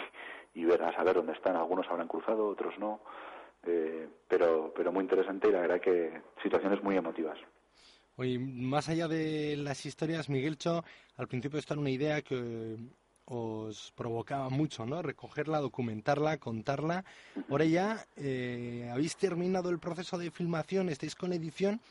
y 0.55 0.65
ver, 0.65 0.83
a 0.83 0.91
saber 0.93 1.15
dónde 1.15 1.33
están, 1.33 1.55
algunos 1.55 1.87
habrán 1.87 2.07
cruzado, 2.07 2.47
otros 2.47 2.77
no, 2.79 2.99
eh, 3.65 4.07
pero, 4.27 4.73
pero 4.75 4.91
muy 4.91 5.03
interesante 5.03 5.49
y 5.49 5.51
la 5.51 5.61
verdad 5.61 5.81
que 5.81 6.21
situaciones 6.43 6.83
muy 6.83 6.95
emotivas. 6.95 7.37
Oye, 8.15 8.39
más 8.39 8.89
allá 8.89 9.07
de 9.07 9.55
las 9.57 9.85
historias, 9.85 10.29
Miguelcho, 10.29 10.83
al 11.17 11.27
principio 11.27 11.59
está 11.59 11.75
una 11.75 11.91
idea 11.91 12.21
que 12.21 12.77
os 13.25 13.91
provocaba 13.95 14.49
mucho, 14.49 14.85
¿no? 14.85 15.01
Recogerla, 15.01 15.59
documentarla, 15.59 16.37
contarla. 16.37 17.03
Ahora 17.49 17.65
ya 17.65 18.05
eh, 18.15 18.89
habéis 18.91 19.17
terminado 19.17 19.69
el 19.69 19.79
proceso 19.79 20.17
de 20.17 20.31
filmación, 20.31 20.89
estáis 20.89 21.13
con 21.13 21.33
edición 21.33 21.81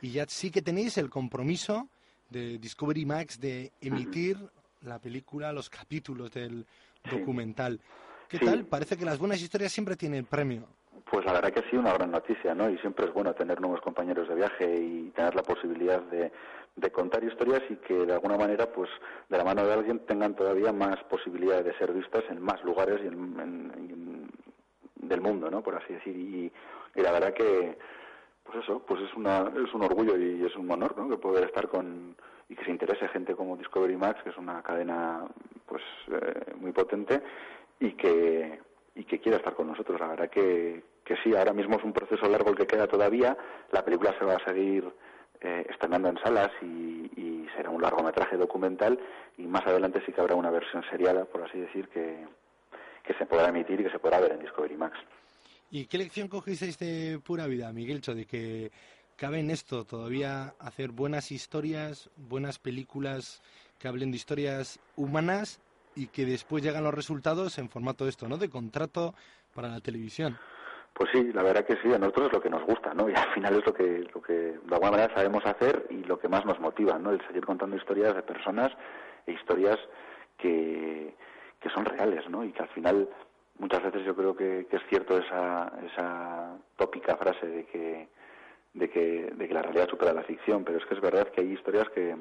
y 0.00 0.12
ya 0.12 0.24
sí 0.28 0.50
que 0.50 0.62
tenéis 0.62 0.96
el 0.96 1.10
compromiso 1.10 1.88
de 2.30 2.58
Discovery 2.58 3.04
Max 3.04 3.40
de 3.40 3.72
emitir 3.80 4.38
la 4.82 4.98
película, 5.00 5.52
los 5.52 5.68
capítulos 5.68 6.32
del 6.32 6.64
documental. 7.10 7.80
¿Qué 8.28 8.38
tal? 8.38 8.64
Parece 8.64 8.96
que 8.96 9.04
las 9.04 9.18
buenas 9.18 9.42
historias 9.42 9.72
siempre 9.72 9.96
tienen 9.96 10.24
premio. 10.24 10.66
Pues 11.10 11.24
la 11.26 11.32
verdad 11.32 11.52
que 11.52 11.68
sí, 11.70 11.76
una 11.76 11.92
gran 11.92 12.10
noticia, 12.10 12.54
¿no? 12.54 12.70
Y 12.70 12.78
siempre 12.78 13.06
es 13.06 13.12
bueno 13.12 13.34
tener 13.34 13.60
nuevos 13.60 13.80
compañeros 13.80 14.28
de 14.28 14.34
viaje 14.34 14.74
y 14.74 15.10
tener 15.10 15.34
la 15.34 15.42
posibilidad 15.42 16.00
de, 16.02 16.32
contar 16.92 17.22
historias 17.24 17.62
y 17.70 17.76
que 17.76 17.94
de 18.06 18.12
alguna 18.12 18.36
manera, 18.36 18.66
pues, 18.66 18.90
de 19.28 19.36
la 19.36 19.44
mano 19.44 19.66
de 19.66 19.72
alguien 19.72 20.00
tengan 20.06 20.34
todavía 20.34 20.72
más 20.72 21.02
posibilidades 21.04 21.64
de 21.64 21.78
ser 21.78 21.92
vistas 21.92 22.24
en 22.30 22.40
más 22.40 22.62
lugares 22.64 23.00
y 23.02 23.08
en, 23.08 24.30
del 24.96 25.20
mundo, 25.20 25.50
¿no? 25.50 25.62
Por 25.62 25.74
así 25.76 25.92
decir. 25.92 26.16
Y, 26.16 26.52
la 26.94 27.12
verdad 27.12 27.34
que, 27.34 27.76
pues 28.44 28.58
eso, 28.62 28.80
pues 28.86 29.00
es, 29.02 29.14
una, 29.14 29.52
es 29.64 29.74
un 29.74 29.82
orgullo 29.82 30.16
y 30.16 30.44
es 30.44 30.54
un 30.56 30.70
honor, 30.70 30.96
¿no? 30.96 31.08
Que 31.08 31.16
poder 31.16 31.44
estar 31.44 31.68
con 31.68 32.16
y 32.48 32.54
que 32.54 32.64
se 32.64 32.70
interese 32.70 33.08
gente 33.08 33.34
como 33.34 33.56
Discovery 33.56 33.96
Max, 33.96 34.22
que 34.22 34.30
es 34.30 34.36
una 34.36 34.62
cadena, 34.62 35.24
pues, 35.66 35.82
eh, 36.08 36.54
muy 36.56 36.72
potente 36.72 37.22
y 37.80 37.92
que 37.92 38.60
y 38.94 39.04
que 39.04 39.20
quiera 39.20 39.38
estar 39.38 39.54
con 39.54 39.66
nosotros. 39.66 40.00
La 40.00 40.08
verdad 40.08 40.30
que, 40.30 40.82
que 41.04 41.16
sí, 41.22 41.34
ahora 41.34 41.52
mismo 41.52 41.76
es 41.76 41.84
un 41.84 41.92
proceso 41.92 42.28
largo 42.28 42.50
el 42.50 42.56
que 42.56 42.66
queda 42.66 42.86
todavía. 42.86 43.36
La 43.72 43.84
película 43.84 44.16
se 44.18 44.24
va 44.24 44.34
a 44.34 44.44
seguir 44.44 44.84
eh, 45.40 45.66
estrenando 45.68 46.08
en 46.08 46.18
salas 46.18 46.50
y, 46.62 46.64
y, 47.16 47.46
será 47.56 47.70
un 47.70 47.82
largometraje 47.82 48.36
documental 48.36 48.98
y 49.38 49.42
más 49.42 49.64
adelante 49.66 50.02
sí 50.04 50.12
que 50.12 50.20
habrá 50.20 50.34
una 50.34 50.50
versión 50.50 50.82
seriada, 50.90 51.24
por 51.24 51.42
así 51.42 51.58
decir, 51.58 51.88
que, 51.88 52.26
que 53.04 53.14
se 53.14 53.26
podrá 53.26 53.48
emitir 53.48 53.80
y 53.80 53.84
que 53.84 53.90
se 53.90 53.98
podrá 53.98 54.20
ver 54.20 54.32
en 54.32 54.40
Discovery 54.40 54.76
Max. 54.76 54.98
¿Y 55.70 55.86
qué 55.86 55.98
lección 55.98 56.28
cogisteis 56.28 56.78
de 56.78 57.20
pura 57.24 57.46
vida, 57.46 57.72
Miguel? 57.72 58.00
De 58.00 58.26
que 58.26 58.70
cabe 59.16 59.40
en 59.40 59.50
esto 59.50 59.84
todavía 59.84 60.54
hacer 60.58 60.90
buenas 60.90 61.30
historias, 61.30 62.10
buenas 62.16 62.58
películas 62.58 63.42
que 63.78 63.88
hablen 63.88 64.10
de 64.10 64.16
historias 64.16 64.80
humanas 64.96 65.60
y 65.96 66.08
que 66.08 66.24
después 66.24 66.62
llegan 66.62 66.84
los 66.84 66.94
resultados 66.94 67.58
en 67.58 67.68
formato 67.68 68.06
esto, 68.06 68.28
¿no? 68.28 68.36
De 68.36 68.48
contrato 68.48 69.14
para 69.54 69.68
la 69.68 69.80
televisión. 69.80 70.36
Pues 70.92 71.10
sí, 71.12 71.32
la 71.32 71.42
verdad 71.42 71.66
que 71.66 71.76
sí, 71.82 71.92
a 71.92 71.98
nosotros 71.98 72.28
es 72.28 72.32
lo 72.32 72.40
que 72.40 72.50
nos 72.50 72.64
gusta, 72.64 72.94
¿no? 72.94 73.08
Y 73.10 73.14
al 73.14 73.32
final 73.34 73.54
es 73.56 73.66
lo 73.66 73.74
que, 73.74 74.08
lo 74.14 74.22
que 74.22 74.32
de 74.32 74.74
alguna 74.74 74.92
manera 74.92 75.14
sabemos 75.14 75.44
hacer 75.44 75.86
y 75.90 76.04
lo 76.04 76.18
que 76.18 76.28
más 76.28 76.44
nos 76.44 76.60
motiva, 76.60 76.98
¿no? 76.98 77.10
El 77.10 77.20
seguir 77.26 77.44
contando 77.44 77.76
historias 77.76 78.14
de 78.14 78.22
personas 78.22 78.72
e 79.26 79.32
historias 79.32 79.78
que, 80.38 81.14
que 81.60 81.70
son 81.70 81.84
reales, 81.84 82.28
¿no? 82.28 82.44
Y 82.44 82.52
que 82.52 82.62
al 82.62 82.68
final 82.68 83.08
muchas 83.58 83.82
veces 83.82 84.04
yo 84.04 84.14
creo 84.14 84.36
que, 84.36 84.66
que 84.70 84.76
es 84.76 84.82
cierto 84.88 85.18
esa, 85.18 85.72
esa 85.92 86.56
tópica 86.76 87.16
frase 87.16 87.46
de 87.46 87.64
que, 87.66 88.08
de 88.74 88.90
que, 88.90 89.32
de 89.34 89.48
que 89.48 89.54
la 89.54 89.62
realidad 89.62 89.88
supera 89.88 90.12
la 90.12 90.22
ficción, 90.22 90.64
pero 90.64 90.78
es 90.78 90.86
que 90.86 90.94
es 90.94 91.00
verdad 91.00 91.28
que 91.28 91.40
hay 91.40 91.52
historias 91.52 91.88
que, 91.90 92.16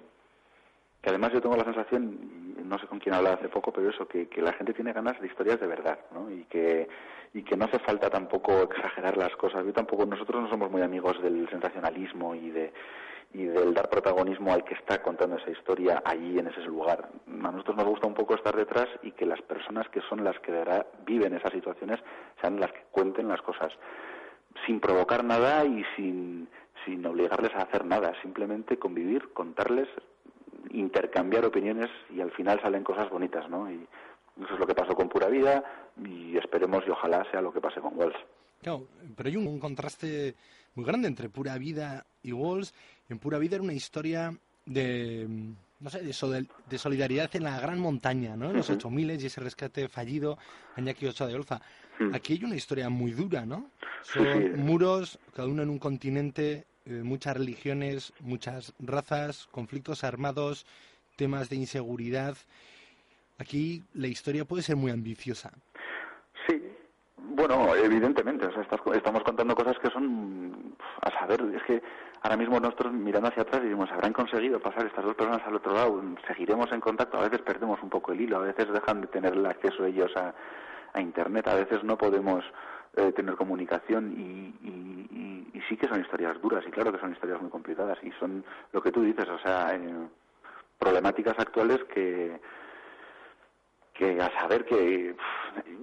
que 1.04 1.10
además 1.10 1.34
yo 1.34 1.42
tengo 1.42 1.58
la 1.58 1.66
sensación, 1.66 2.18
no 2.64 2.80
sé 2.80 2.88
con 2.88 3.00
quién 3.00 3.14
hablaba 3.14 3.36
hace 3.36 3.50
poco, 3.50 3.74
pero 3.74 3.90
eso, 3.90 4.08
que, 4.08 4.30
que, 4.30 4.42
la 4.42 4.54
gente 4.54 4.74
tiene 4.74 4.94
ganas 4.94 5.20
de 5.20 5.28
historias 5.28 5.60
de 5.60 5.68
verdad, 5.68 6.00
¿no? 6.14 6.32
Y 6.32 6.46
que, 6.46 6.88
y 7.34 7.44
que 7.44 7.58
no 7.58 7.66
hace 7.66 7.80
falta 7.80 8.10
tampoco 8.10 8.64
exagerar 8.64 9.18
las 9.18 9.36
cosas. 9.36 9.66
Yo 9.66 9.74
tampoco, 9.74 10.06
nosotros 10.06 10.42
no 10.42 10.50
somos 10.50 10.72
muy 10.72 10.82
amigos 10.82 11.22
del 11.22 11.50
sensacionalismo 11.50 12.34
y 12.36 12.50
de 12.52 12.74
y 13.34 13.46
del 13.46 13.74
dar 13.74 13.90
protagonismo 13.90 14.54
al 14.54 14.64
que 14.64 14.76
está 14.76 15.02
contando 15.02 15.38
esa 15.38 15.50
historia 15.50 16.04
allí 16.06 16.38
en 16.38 16.48
ese 16.48 16.62
lugar. 16.62 17.10
A 17.28 17.52
nosotros 17.52 17.78
nos 17.78 17.88
gusta 17.88 18.08
un 18.08 18.14
poco 18.14 18.36
estar 18.36 18.56
detrás 18.56 18.88
y 19.02 19.12
que 19.12 19.26
las 19.26 19.42
personas 19.42 19.90
que 19.90 20.02
son 20.02 20.24
las 20.24 20.40
que 20.40 20.54
viven 21.06 21.34
esas 21.34 21.52
situaciones 21.52 22.00
sean 22.40 22.60
las 22.60 22.72
que 22.72 22.84
cuenten 22.92 23.28
las 23.28 23.42
cosas 23.42 23.74
sin 24.68 24.80
provocar 24.80 25.24
nada 25.24 25.66
y 25.66 25.84
sin, 25.96 26.48
sin 26.86 27.04
obligarles 27.08 27.54
a 27.56 27.64
hacer 27.64 27.86
nada, 27.86 28.14
simplemente 28.22 28.78
convivir, 28.78 29.34
contarles 29.34 29.90
intercambiar 30.74 31.46
opiniones 31.46 31.90
y 32.10 32.22
al 32.22 32.32
final 32.32 32.60
salen 32.62 32.84
cosas 32.84 33.10
bonitas, 33.10 33.50
¿no? 33.50 33.72
Y 33.72 33.88
eso 34.44 34.54
es 34.54 34.60
lo 34.60 34.68
que 34.68 34.76
pasó 34.76 34.96
con 34.96 35.10
Pura 35.10 35.28
Vida 35.28 35.64
y 36.04 36.38
esperemos 36.38 36.84
y 36.88 36.90
ojalá 36.90 37.26
sea 37.32 37.42
lo 37.42 37.54
que 37.54 37.62
pase 37.62 37.80
con 37.80 37.98
Walls. 37.98 38.18
Claro, 38.62 38.88
pero 39.16 39.30
hay 39.30 39.36
un, 39.36 39.60
contraste 39.60 40.36
muy 40.76 40.86
grande 40.86 41.08
entre 41.08 41.30
Pura 41.30 41.58
Vida 41.58 42.06
y 42.24 42.32
Walls. 42.32 42.74
En 43.10 43.20
Pura 43.20 43.38
Vida 43.38 43.56
era 43.56 43.64
una 43.64 43.74
historia 43.74 44.36
de, 44.66 45.28
no 45.80 45.90
sé, 45.90 46.02
de, 46.02 46.78
solidaridad 46.78 47.30
en 47.36 47.44
la 47.44 47.60
gran 47.60 47.80
montaña, 47.80 48.36
¿no? 48.36 48.50
En 48.50 48.58
los 48.58 48.70
ocho 48.70 48.90
miles 48.90 49.22
y 49.22 49.28
ese 49.28 49.42
rescate 49.42 49.88
fallido 49.88 50.38
Añaki 50.76 51.06
Ochoa 51.06 51.28
de 51.28 51.36
Olza. 51.36 51.62
Hmm. 52.00 52.16
Aquí 52.16 52.34
hay 52.34 52.44
una 52.46 52.56
historia 52.56 52.90
muy 52.90 53.12
dura, 53.12 53.46
¿no? 53.46 53.70
Son 54.02 54.60
muros, 54.60 55.20
cada 55.36 55.48
uno 55.48 55.62
en 55.62 55.70
un 55.70 55.80
continente, 55.80 56.66
eh, 56.86 57.02
muchas 57.04 57.38
religiones, 57.38 58.14
muchas 58.20 58.74
razas, 58.80 59.48
conflictos 59.52 60.04
armados, 60.04 60.66
temas 61.16 61.50
de 61.50 61.56
inseguridad. 61.56 62.36
Aquí 63.38 63.84
la 63.94 64.08
historia 64.08 64.46
puede 64.46 64.64
ser 64.64 64.76
muy 64.76 64.92
ambiciosa. 64.92 65.52
Sí, 66.48 66.62
bueno, 67.18 67.76
evidentemente, 67.76 68.48
estamos 68.94 69.24
contando 69.24 69.56
cosas 69.56 69.78
que 69.80 69.90
son, 69.90 70.76
a 71.02 71.12
saber, 71.20 71.42
es 71.56 71.64
que 71.64 71.82
ahora 72.22 72.38
mismo 72.38 72.60
nosotros 72.60 72.94
mirando 72.94 73.30
hacia 73.30 73.44
atrás 73.44 73.64
decimos, 73.64 73.90
¿habrán 73.92 74.14
conseguido 74.14 74.60
pasar 74.60 74.86
estas 74.86 75.06
dos 75.06 75.16
personas 75.16 75.42
al 75.46 75.56
otro 75.56 75.74
lado? 75.74 76.04
Seguiremos 76.28 76.72
en 76.72 76.80
contacto, 76.80 77.18
a 77.18 77.24
veces 77.24 77.42
perdemos 77.42 77.82
un 77.82 77.90
poco 77.90 78.12
el 78.12 78.22
hilo, 78.22 78.38
a 78.38 78.42
veces 78.42 78.72
dejan 78.72 79.02
de 79.02 79.08
tener 79.08 79.34
el 79.34 79.46
acceso 79.46 79.86
ellos 79.86 80.12
a, 80.16 80.34
a 80.94 81.02
Internet, 81.02 81.48
a 81.48 81.56
veces 81.56 81.84
no 81.84 81.98
podemos 81.98 82.44
eh, 82.96 83.12
tener 83.14 83.36
comunicación 83.36 84.14
y, 84.18 84.54
sí 85.70 85.78
que 85.78 85.88
son 85.88 86.02
historias 86.02 86.42
duras 86.42 86.62
y 86.68 86.72
claro 86.72 86.92
que 86.92 87.00
son 87.00 87.14
historias 87.14 87.42
muy 87.42 87.50
complicadas 87.50 87.98
y 88.04 88.12
son 88.20 88.44
lo 88.74 88.82
que 88.82 88.92
tú 88.92 89.02
dices, 89.02 89.30
o 89.30 89.40
sea, 89.40 89.74
eh, 89.74 90.08
problemáticas 90.78 91.40
actuales 91.40 91.82
que 91.86 92.38
que 93.94 94.20
a 94.20 94.30
saber 94.42 94.66
que 94.66 95.16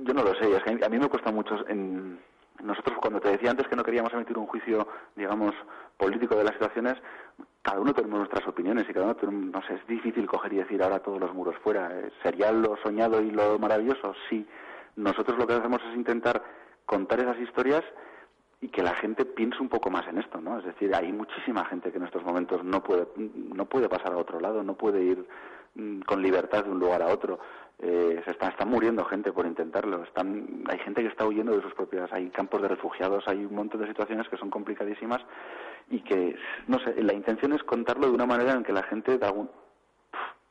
yo 0.03 0.12
no 0.12 0.23
lo 0.23 0.35
sé, 0.35 0.55
es 0.55 0.62
que 0.62 0.85
a 0.85 0.88
mí 0.88 0.99
me 0.99 1.09
cuesta 1.09 1.31
mucho 1.31 1.66
en 1.68 2.18
nosotros 2.62 2.99
cuando 3.01 3.20
te 3.20 3.31
decía 3.31 3.51
antes 3.51 3.68
que 3.68 3.77
no 3.77 3.85
queríamos 3.85 4.12
emitir 4.12 4.37
un 4.37 4.46
juicio, 4.46 4.87
digamos, 5.16 5.55
político 5.96 6.37
de 6.37 6.44
las 6.44 6.53
situaciones, 6.55 6.96
cada 7.62 7.81
uno 7.81 7.94
tenemos 7.94 8.18
nuestras 8.18 8.46
opiniones 8.46 8.87
y 8.88 8.92
cada 8.92 9.07
uno 9.07 9.16
tenemos, 9.16 9.55
no 9.55 9.62
sé, 9.66 9.75
es 9.75 9.87
difícil 9.87 10.27
coger 10.27 10.53
y 10.53 10.57
decir 10.57 10.83
ahora 10.83 10.99
todos 10.99 11.20
los 11.20 11.35
muros 11.35 11.57
fuera. 11.62 11.90
¿Sería 12.23 12.53
lo 12.53 12.77
soñado 12.83 13.20
y 13.20 13.31
lo 13.31 13.59
maravilloso? 13.59 14.14
Sí. 14.29 14.46
Nosotros 14.96 15.38
lo 15.38 15.46
que 15.46 15.55
hacemos 15.55 15.81
es 15.88 15.96
intentar 15.96 16.42
contar 16.90 17.20
esas 17.20 17.38
historias 17.38 17.85
y 18.61 18.66
que 18.68 18.83
la 18.83 18.96
gente 18.96 19.24
piense 19.24 19.62
un 19.62 19.68
poco 19.68 19.90
más 19.90 20.09
en 20.09 20.18
esto, 20.18 20.40
¿no? 20.40 20.59
Es 20.59 20.64
decir, 20.64 20.92
hay 20.92 21.12
muchísima 21.12 21.64
gente 21.66 21.92
que 21.92 21.98
en 21.98 22.05
estos 22.05 22.24
momentos 22.24 22.64
no 22.64 22.83
puede, 22.83 23.07
no 23.16 23.64
puede 23.66 23.88
pasar 23.88 24.12
a 24.12 24.16
otro 24.16 24.40
lado, 24.40 24.64
no 24.64 24.74
puede 24.74 25.00
ir 25.00 25.24
mm, 25.76 26.00
con 26.00 26.20
libertad 26.20 26.64
de 26.64 26.70
un 26.72 26.81
lugar 26.81 27.00
a 27.03 27.07
otro. 27.07 27.38
Eh, 27.79 28.20
se 28.24 28.33
está, 28.33 28.48
está 28.48 28.64
muriendo 28.64 29.05
gente 29.05 29.33
por 29.33 29.46
intentarlo. 29.46 30.03
Están, 30.03 30.64
hay 30.68 30.81
gente 30.81 31.03
que 31.03 31.09
está 31.09 31.24
huyendo 31.29 31.55
de 31.55 31.62
sus 31.62 31.74
propiedades. 31.74 32.12
Hay 32.12 32.29
campos 32.31 32.61
de 32.61 32.68
refugiados, 32.68 33.22
hay 33.29 33.44
un 33.44 33.55
montón 33.55 33.83
de 33.83 33.87
situaciones 33.87 34.29
que 34.29 34.37
son 34.37 34.50
complicadísimas 34.50 35.20
y 35.88 36.00
que, 36.00 36.35
no 36.66 36.81
sé, 36.81 37.00
la 37.05 37.14
intención 37.14 37.53
es 37.53 37.62
contarlo 37.62 38.09
de 38.09 38.14
una 38.14 38.26
manera 38.26 38.53
en 38.53 38.64
que 38.64 38.72
la 38.72 38.83
gente 38.83 39.16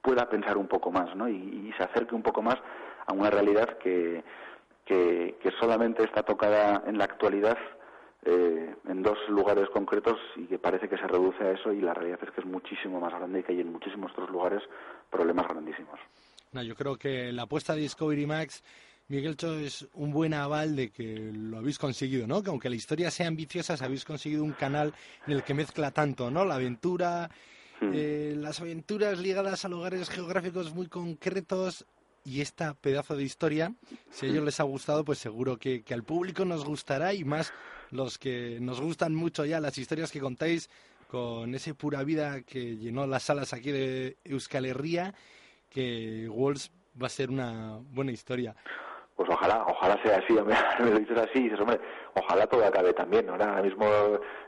pueda 0.02 0.30
pensar 0.30 0.58
un 0.58 0.67
poco 0.67 0.89
más, 0.89 1.13
¿no? 1.17 1.28
Y, 1.28 1.73
se 1.78 1.84
acerque 1.84 2.15
un 2.15 2.23
poco 2.23 2.41
más 2.41 2.56
a 3.06 3.13
una 3.13 3.30
realidad 3.30 3.78
que, 3.78 4.23
que, 4.89 5.54
solamente 5.60 6.04
está 6.04 6.23
tocada 6.23 6.84
en 6.88 6.97
la 6.97 7.04
actualidad 7.04 7.58
eh, 8.25 8.73
en 8.88 9.04
dos 9.04 9.17
lugares 9.30 9.69
concretos 9.69 10.17
y 10.36 10.45
que 10.45 10.58
parece 10.58 10.89
que 10.89 10.97
se 10.97 11.08
reduce 11.08 11.43
a 11.43 11.52
eso 11.52 11.71
y 11.71 11.82
la 11.82 11.93
realidad 11.93 12.19
es 12.23 12.32
que 12.32 12.41
es 12.41 12.47
muchísimo 12.47 12.99
más 12.99 13.13
grande 13.13 13.39
y 13.39 13.43
que 13.43 13.52
hay 13.52 13.62
en 13.62 13.71
muchísimos 13.71 14.12
otros 14.12 14.30
lugares 14.30 14.63
problemas 15.10 15.47
grandísimos. 15.47 15.99
No, 16.52 16.63
yo 16.63 16.75
creo 16.75 16.97
que 16.97 17.32
la 17.32 17.43
apuesta 17.43 17.75
de 17.75 17.82
Discovery 17.82 18.25
Max 18.25 18.63
Miguel 19.10 19.38
Cho 19.38 19.54
es 19.60 19.88
un 19.93 20.12
buen 20.12 20.34
aval 20.34 20.75
de 20.75 20.89
que 20.89 21.32
lo 21.34 21.58
habéis 21.58 21.78
conseguido, 21.78 22.25
¿no? 22.25 22.41
Que 22.41 22.49
aunque 22.49 22.69
la 22.69 22.75
historia 22.75 23.12
sea 23.12 23.28
ambiciosa, 23.28 23.75
habéis 23.84 24.06
conseguido 24.06 24.43
un 24.43 24.54
canal 24.54 24.93
en 25.28 25.34
el 25.34 25.43
que 25.43 25.54
mezcla 25.54 25.91
tanto, 25.91 26.32
¿no? 26.32 26.45
La 26.45 26.56
aventura, 26.56 27.30
hmm. 27.82 27.91
eh, 27.93 28.34
las 28.38 28.60
aventuras 28.60 29.19
ligadas 29.19 29.65
a 29.65 29.69
lugares 29.69 30.10
geográficos 30.10 30.73
muy 30.73 30.88
concretos 30.88 31.86
y 32.23 32.41
esta 32.41 32.73
pedazo 32.73 33.15
de 33.15 33.23
historia. 33.23 33.73
Si 34.12 34.25
a 34.25 34.29
ellos 34.29 34.43
les 34.43 34.60
ha 34.60 34.63
gustado, 34.63 35.03
pues 35.03 35.19
seguro 35.19 35.58
que, 35.58 35.84
que 35.84 35.93
al 35.93 36.03
público 36.03 36.45
nos 36.45 36.65
gustará 36.65 37.13
y 37.13 37.23
más 37.23 37.53
los 37.91 38.17
que 38.17 38.60
nos 38.62 38.82
gustan 38.82 39.15
mucho 39.15 39.45
ya 39.45 39.60
las 39.60 39.77
historias 39.77 40.12
que 40.12 40.19
contáis 40.19 40.69
con 41.08 41.55
ese 41.55 41.73
pura 41.73 42.03
vida 42.03 42.41
que 42.41 42.77
llenó 42.77 43.08
las 43.08 43.23
salas 43.23 43.53
aquí 43.53 43.71
de 43.71 44.17
Euskal 44.23 44.65
Herria, 44.65 45.15
que 45.69 46.29
Walls 46.29 46.71
va 47.01 47.08
a 47.08 47.10
ser 47.10 47.29
una 47.29 47.79
buena 47.82 48.12
historia 48.12 48.55
pues 49.19 49.29
ojalá, 49.32 49.65
ojalá 49.67 50.01
sea 50.01 50.19
así, 50.19 50.32
me, 50.79 50.91
lo 50.91 50.97
dices 50.97 51.17
así 51.17 51.39
y 51.39 51.43
dices, 51.43 51.60
hombre, 51.60 51.77
ojalá 52.13 52.47
todo 52.47 52.65
acabe 52.65 52.93
también, 52.93 53.29
Ahora 53.29 53.62
mismo 53.62 53.86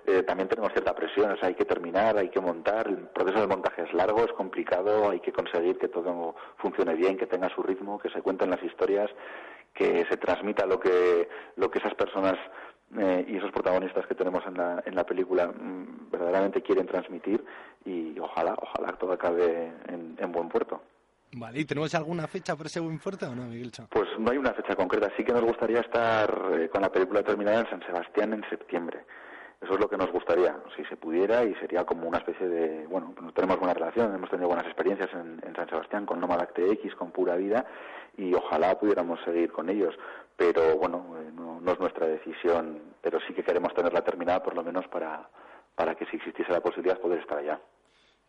eh, 0.06 0.24
también 0.24 0.48
tenemos 0.48 0.72
cierta 0.72 0.96
presión, 0.96 1.30
o 1.30 1.36
sea, 1.36 1.50
hay 1.50 1.56
que 1.56 1.66
terminar, 1.66 2.18
hay 2.18 2.30
que 2.30 2.40
montar, 2.40 2.88
el 2.88 3.10
proceso 3.10 3.42
del 3.42 3.50
montaje 3.50 3.82
es 3.82 3.94
largo, 3.94 4.24
es 4.24 4.32
complicado, 4.32 5.10
hay 5.10 5.20
que 5.20 5.34
conseguir 5.34 5.78
que 5.78 5.90
todo 5.90 6.36
funcione 6.56 6.96
bien, 6.96 7.18
que 7.18 7.28
tenga 7.28 7.50
su 7.50 7.62
ritmo, 7.62 8.00
que 8.00 8.10
se 8.12 8.22
cuenten 8.22 8.50
las 8.50 8.64
historias, 8.64 9.12
que 9.74 10.06
se 10.10 10.16
transmita 10.16 10.66
lo 10.66 10.80
que, 10.80 11.28
lo 11.58 11.70
que 11.70 11.80
esas 11.80 11.96
personas 11.96 12.36
eh, 12.98 13.26
y 13.28 13.36
esos 13.36 13.52
protagonistas 13.52 14.08
que 14.08 14.16
tenemos 14.16 14.42
en 14.48 14.54
la, 14.54 14.82
en 14.86 14.96
la 14.96 15.06
película 15.06 15.48
mm, 15.48 16.12
verdaderamente 16.12 16.62
quieren 16.62 16.88
transmitir 16.88 17.44
y 17.84 18.18
ojalá, 18.20 18.56
ojalá 18.58 18.94
todo 18.94 19.12
acabe 19.12 19.70
en 19.90 20.32
buen 20.32 20.48
puerto. 20.48 20.80
Vale, 21.34 21.60
¿y 21.60 21.66
tenemos 21.66 21.94
alguna 21.96 22.28
fecha 22.28 22.56
para 22.56 22.68
ese 22.68 22.82
buen 22.82 23.00
fuerte 23.00 23.26
o 23.26 23.34
no, 23.34 23.44
Miguel 23.44 23.72
Pues 23.90 24.10
no 24.20 24.32
hay 24.32 24.38
una 24.38 24.54
fecha 24.54 24.76
concreta. 24.76 25.10
Sí 25.16 25.24
que 25.24 25.32
nos 25.32 25.44
gustaría 25.44 25.80
estar 25.80 26.30
eh, 26.60 26.70
con 26.70 26.82
la 26.82 26.92
película 26.92 27.24
terminada 27.24 27.62
en 27.62 27.70
San 27.70 27.82
Sebastián 27.84 28.34
en 28.34 28.44
septiembre. 28.50 29.06
Eso 29.62 29.76
es 29.76 29.80
lo 29.80 29.88
que 29.88 29.96
nos 29.96 30.12
gustaría, 30.12 30.58
si 30.76 30.84
se 30.86 30.98
pudiera, 30.98 31.44
y 31.44 31.54
sería 31.56 31.86
como 31.86 32.08
una 32.08 32.18
especie 32.18 32.48
de... 32.48 32.88
Bueno, 32.88 33.14
pues 33.16 33.32
tenemos 33.36 33.60
buena 33.60 33.76
relación, 33.76 34.14
hemos 34.14 34.30
tenido 34.30 34.48
buenas 34.48 34.66
experiencias 34.66 35.10
en, 35.14 35.40
San 35.56 35.70
Sebastián 35.70 36.08
con 36.08 36.20
Nomad 36.20 36.50
X, 36.56 36.96
con 36.96 37.12
Pura 37.12 37.36
Vida, 37.36 37.66
y 38.18 38.34
ojalá 38.34 38.78
pudiéramos 38.80 39.20
seguir 39.24 39.52
con 39.52 39.70
ellos. 39.70 39.94
Pero 40.36 40.78
bueno, 40.78 41.16
eh, 41.20 41.32
no, 41.32 41.62
no, 41.62 41.72
es 41.74 41.80
nuestra 41.80 42.08
decisión, 42.08 42.82
pero 43.02 43.20
sí 43.28 43.34
que 43.36 43.44
queremos 43.44 43.74
tenerla 43.76 44.02
terminada 44.02 44.42
por 44.42 44.56
lo 44.56 44.64
menos 44.64 44.88
para, 44.88 45.30
para 45.76 45.94
que 45.94 46.08
si 46.08 46.18
existiese 46.18 46.52
la 46.52 46.62
posibilidad 46.62 47.00
poder 47.00 47.20
estar 47.20 47.38
allá. 47.38 47.62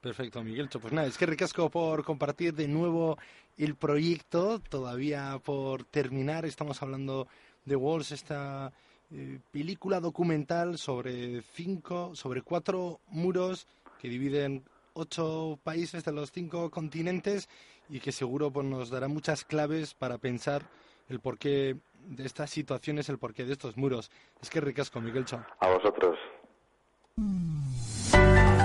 Perfecto, 0.03 0.43
Miguel. 0.43 0.69
Pues 0.69 0.93
nada, 0.93 1.07
es 1.07 1.17
que 1.17 1.27
ricasco 1.27 1.71
por 1.71 2.05
compartir 2.05 2.53
de 2.55 2.67
nuevo 2.67 3.19
el 3.57 3.77
proyecto, 3.77 4.59
todavía 4.59 5.41
por 5.45 5.85
terminar. 5.85 6.45
Estamos 6.45 6.83
hablando 6.83 7.29
de 7.65 7.77
Walls, 7.77 8.11
esta 8.11 8.73
eh, 9.13 9.39
película 9.53 10.01
documental 10.01 10.77
sobre 10.77 11.43
cinco, 11.55 12.17
sobre 12.17 12.43
cuatro 12.43 12.99
muros 13.11 13.69
que 14.01 14.09
dividen 14.09 14.65
ocho 14.95 15.61
países 15.63 16.05
de 16.05 16.11
los 16.11 16.33
cinco 16.33 16.69
continentes 16.71 17.49
y 17.89 18.01
que 18.01 18.11
seguro 18.11 18.51
pues, 18.51 18.67
nos 18.67 18.91
dará 18.91 19.07
muchas 19.07 19.45
claves 19.45 19.95
para 19.95 20.19
pensar 20.19 20.63
el 21.09 21.21
porqué 21.21 21.77
de 22.09 22.27
estas 22.27 22.51
situaciones, 22.51 23.09
el 23.09 23.19
porqué 23.19 23.45
de 23.45 23.53
estos 23.53 23.77
muros. 23.77 24.11
Es 24.41 24.51
que 24.51 24.61
ricasco, 24.61 25.01
Miguel 25.01 25.27
Cho. 25.27 25.45
A 25.61 25.69
vosotros. 25.69 26.19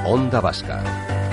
Onda 0.09 0.39
Vasca, 0.39 0.81